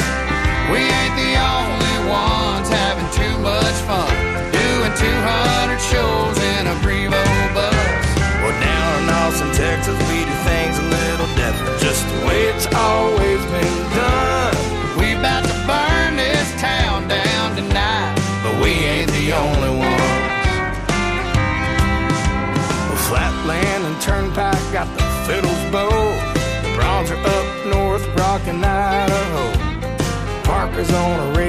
We 0.72 0.78
ain't 0.78 1.16
the 1.20 1.36
only 1.36 1.89
ones 2.08 2.68
having 2.68 3.08
too 3.12 3.34
much 3.42 3.76
fun. 3.88 4.08
Doing 4.52 4.92
200 4.94 5.80
shows 5.80 6.36
in 6.56 6.66
a 6.66 6.76
Prevost 6.84 7.54
bus. 7.54 7.74
Well, 8.42 8.56
down 8.60 9.02
in 9.02 9.08
Austin, 9.10 9.50
Texas, 9.52 9.96
we 10.08 10.24
do 10.24 10.36
things 10.48 10.78
a 10.78 10.86
little 10.86 11.30
different. 11.36 11.80
Just 11.80 12.06
the 12.08 12.26
way 12.26 12.48
it's 12.48 12.66
always 12.74 13.42
been 13.52 13.78
done. 13.92 14.56
We 14.98 15.14
about 15.14 15.44
to 15.44 15.56
burn 15.68 16.16
this 16.16 16.48
town 16.60 17.08
down 17.08 17.56
tonight, 17.56 18.14
but 18.42 18.54
we 18.62 18.70
ain't 18.70 19.10
the 19.12 19.32
only 19.32 19.72
ones. 19.78 20.40
Well, 22.88 23.02
Flatland 23.08 23.84
and 23.84 24.00
Turnpike 24.00 24.72
got 24.72 24.88
the 24.96 25.04
fiddles 25.26 25.62
bow. 25.72 25.90
The 26.62 26.70
Bronze 26.76 27.10
are 27.10 27.22
up 27.22 27.66
north, 27.66 28.06
rockin' 28.16 28.64
Idaho. 28.64 29.70
Parker's 30.44 30.90
on 30.92 31.32
the 31.34 31.39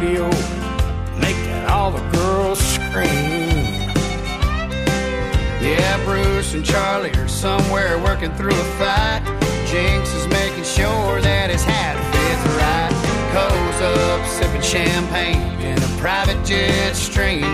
Bruce 6.06 6.54
and 6.54 6.66
Charlie 6.66 7.12
are 7.12 7.28
somewhere 7.28 7.98
working 8.00 8.32
through 8.36 8.54
a 8.54 8.68
fight. 8.78 9.22
Jinks 9.68 10.14
is 10.14 10.28
making 10.28 10.64
sure 10.64 11.22
that 11.22 11.50
his 11.50 11.64
hat 11.64 11.96
fits 12.12 12.44
right. 12.60 12.92
Koe's 13.32 13.82
up 13.82 14.26
sipping 14.28 14.62
champagne 14.62 15.60
in 15.62 15.78
a 15.78 15.92
private 15.98 16.44
jet 16.46 16.94
stream. 16.96 17.46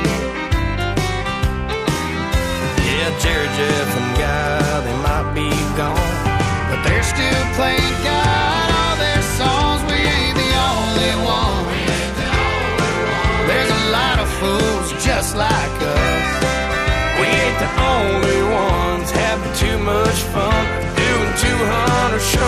Yeah, 2.88 3.10
Jerry, 3.20 3.50
Jeff, 3.58 3.90
and 4.00 4.18
Guy, 4.18 4.80
they 4.82 4.98
might 5.06 5.30
be 5.36 5.50
gone. 5.78 5.96
But 6.72 6.82
they're 6.88 7.04
still 7.04 7.46
playing 7.54 7.98
God 8.02 8.68
all 8.74 8.96
their 8.98 9.22
songs. 9.38 9.84
We 9.92 10.00
ain't 10.02 10.36
the 10.36 10.52
only 10.58 11.14
one. 11.22 11.68
There's 13.46 13.70
a 13.70 13.84
lot 13.92 14.18
of 14.20 14.28
fools 14.42 14.92
just 15.04 15.36
like 15.36 15.82
us. 15.82 16.57
The 17.62 17.70
only 17.96 18.42
ones 18.44 19.10
having 19.12 19.54
too 19.64 19.78
much 19.80 20.20
fun. 20.34 20.66
Doing 20.96 21.34
200 21.38 22.20
shows 22.22 22.47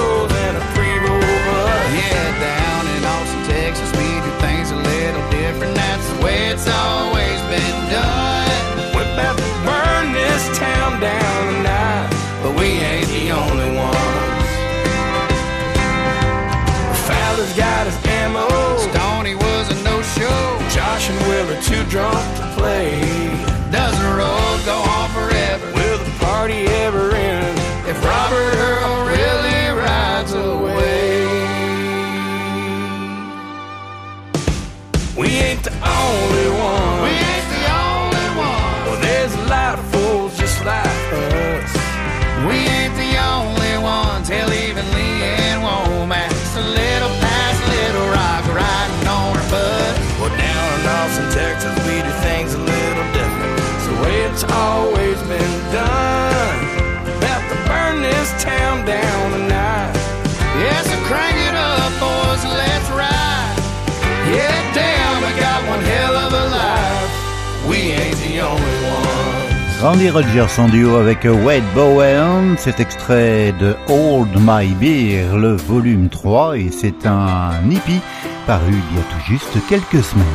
Randy 69.81 70.09
Rogers 70.09 70.59
en 70.59 70.67
duo 70.67 70.97
avec 70.97 71.23
Wade 71.23 71.63
Bowen, 71.73 72.55
c'est 72.57 72.81
extrait 72.81 73.53
de 73.61 73.75
Hold 73.87 74.35
My 74.37 74.67
Beer, 74.73 75.37
le 75.37 75.55
volume 75.55 76.09
3, 76.09 76.57
et 76.57 76.69
c'est 76.69 77.05
un 77.05 77.51
hippie 77.69 78.01
paru 78.45 78.73
il 78.73 78.97
y 78.97 78.99
a 78.99 79.03
tout 79.03 79.25
juste 79.25 79.57
quelques 79.69 80.03
semaines. 80.03 80.25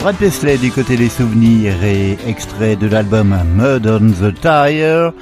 Brad 0.00 0.16
Paisley 0.16 0.56
du 0.56 0.70
côté 0.70 0.96
des 0.96 1.10
souvenirs 1.10 1.84
et 1.84 2.16
extrait 2.26 2.76
de 2.76 2.86
l'album 2.86 3.36
Mud 3.54 3.86
on 3.86 4.10
the 4.12 4.34
Tire. 4.40 5.12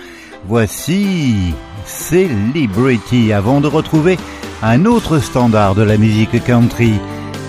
Voici 0.46 1.52
Celebrity 1.84 3.32
avant 3.32 3.60
de 3.60 3.66
retrouver 3.66 4.18
un 4.62 4.84
autre 4.84 5.18
standard 5.18 5.74
de 5.74 5.82
la 5.82 5.96
musique 5.96 6.44
country, 6.44 6.94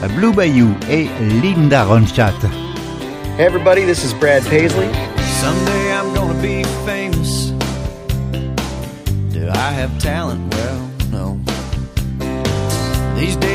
Blue 0.07 0.33
Bayou 0.33 0.75
et 0.89 1.07
Linda 1.41 1.83
Ronstadt. 1.83 2.41
Hey 3.37 3.45
everybody, 3.45 3.83
this 3.85 4.03
is 4.03 4.13
Brad 4.13 4.43
Paisley. 4.43 4.87
Someday 5.41 5.93
I'm 5.93 6.13
gonna 6.13 6.41
be 6.41 6.63
famous. 6.85 7.51
Do 9.31 9.49
I 9.49 9.71
have 9.71 9.97
talent? 9.99 10.53
Well, 10.53 10.89
no. 11.11 11.39
These 13.15 13.37
days 13.37 13.52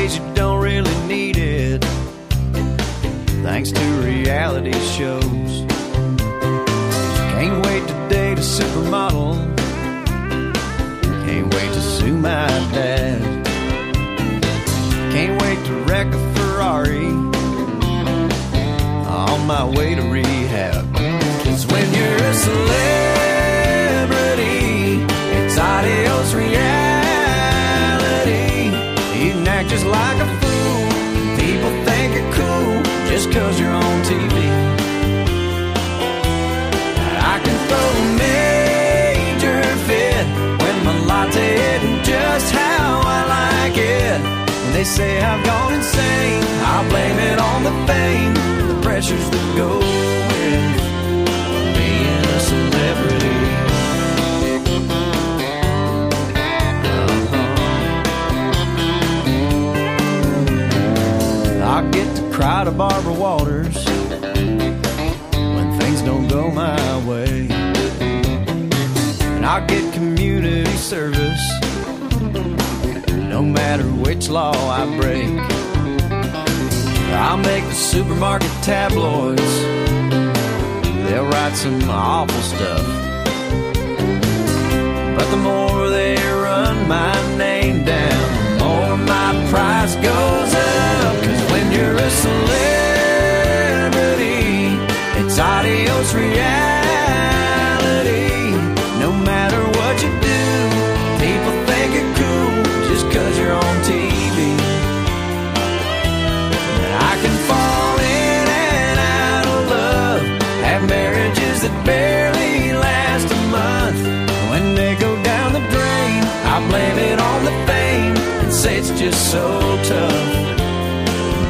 is 119.09 119.17
so 119.31 119.45
tough 119.83 120.33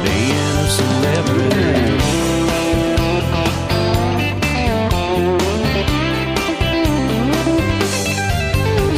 being 0.04 0.56
a 0.56 0.68
celebrity. 0.80 1.98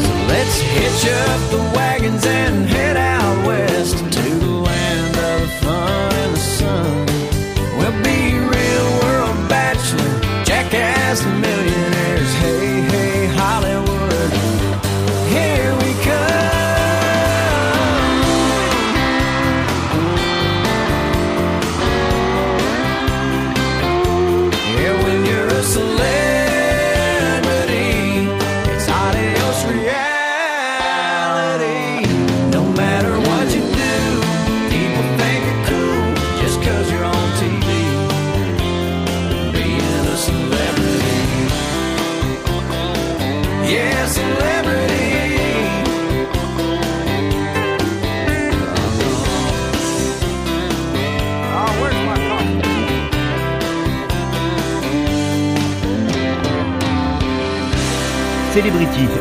So 0.05 0.13
let's 0.33 0.57
hitch 0.77 1.05
up 1.27 1.41
the 1.51 1.63
wagons 1.75 2.25
and 2.27 2.72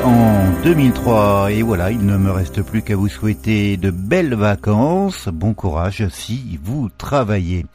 en 0.04 0.52
2003. 0.64 1.52
Et 1.52 1.62
voilà, 1.62 1.92
il 1.92 2.06
ne 2.06 2.18
me 2.18 2.32
reste 2.32 2.62
plus 2.62 2.82
qu'à 2.82 2.96
vous 2.96 3.08
souhaiter 3.08 3.78
de 3.78 3.92
belles 3.92 4.36
vacances. 4.36 5.28
Bon 5.32 5.54
courage 5.54 6.08
si 6.10 6.60
vous 6.64 6.90
travaillez. 6.98 7.66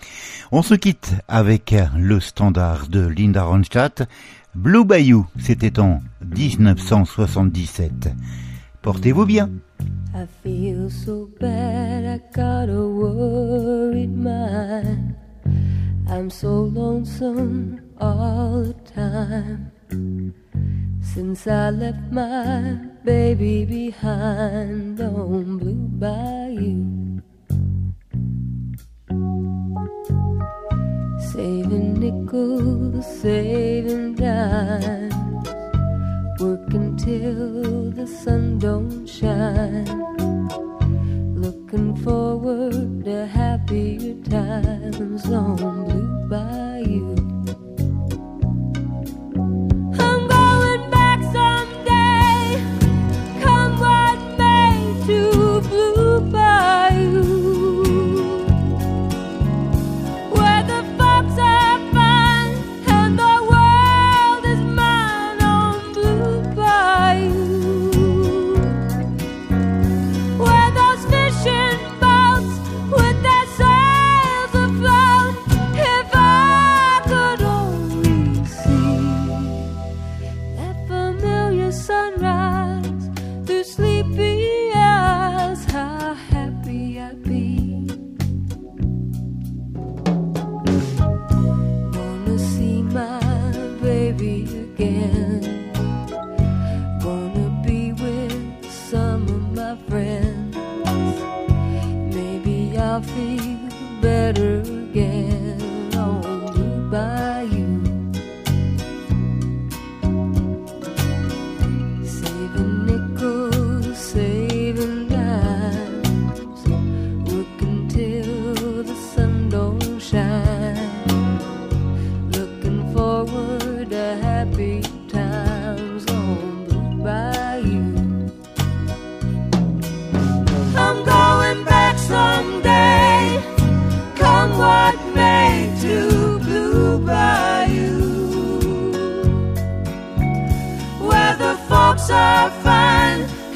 On 0.53 0.63
se 0.63 0.75
quitte 0.75 1.15
avec 1.29 1.75
le 1.97 2.21
standard 2.21 2.89
de 2.89 3.07
Linda 3.07 3.45
Ronstadt. 3.45 4.09
Blue 4.55 4.85
Bayou, 4.85 5.27
c'était 5.39 5.79
en 5.79 6.01
1977. 6.25 8.09
Portez-vous 8.83 9.27
bien. 9.27 9.51
Since 21.15 21.47
I 21.47 21.71
left 21.71 22.13
my 22.13 22.79
baby 23.05 23.65
behind 23.65 25.01
on 25.01 25.59
Blue 25.59 25.89
Bayou, 26.03 27.23
saving 31.33 31.95
nickels, 32.01 33.07
saving 33.21 34.15
dimes, 34.17 35.15
working 36.41 36.97
till 36.97 37.91
the 37.93 38.07
sun 38.07 38.59
don't 38.59 39.07
shine, 39.07 39.87
looking 41.35 41.97
forward 42.05 43.05
to 43.05 43.27
happier 43.27 44.15
times. 44.25 45.27
On 45.31 45.85
Blue 45.85 46.29
Bayou. 46.29 47.36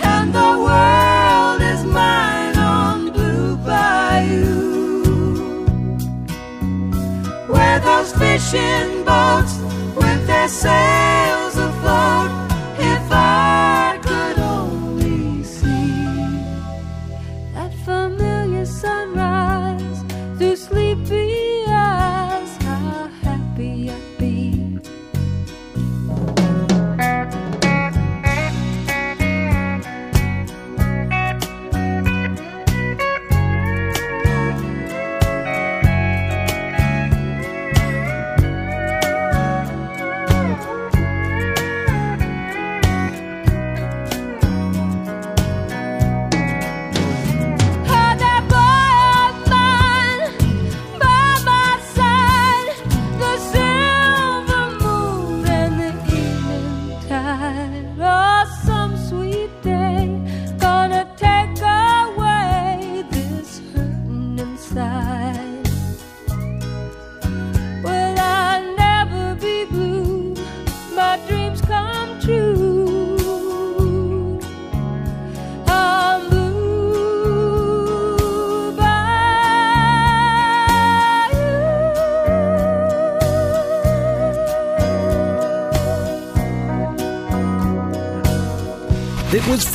And 0.03 0.35
the 0.35 0.53
world 0.67 1.63
is 1.63 1.83
mine 1.85 2.57
on 2.59 3.11
Blue 3.11 3.57
Bayou, 3.57 5.03
where 7.49 7.79
those 7.81 8.13
fishing 8.13 9.05
boats 9.05 9.55
with 9.97 10.27
their 10.27 10.49
sails. 10.49 11.30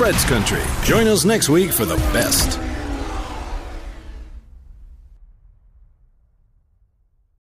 Fred's 0.06 0.26
Country. 0.26 0.62
Join 0.84 1.08
us 1.08 1.26
next 1.26 1.50
week 1.50 1.72
for 1.72 1.84
the 1.84 1.96
best. 2.14 2.65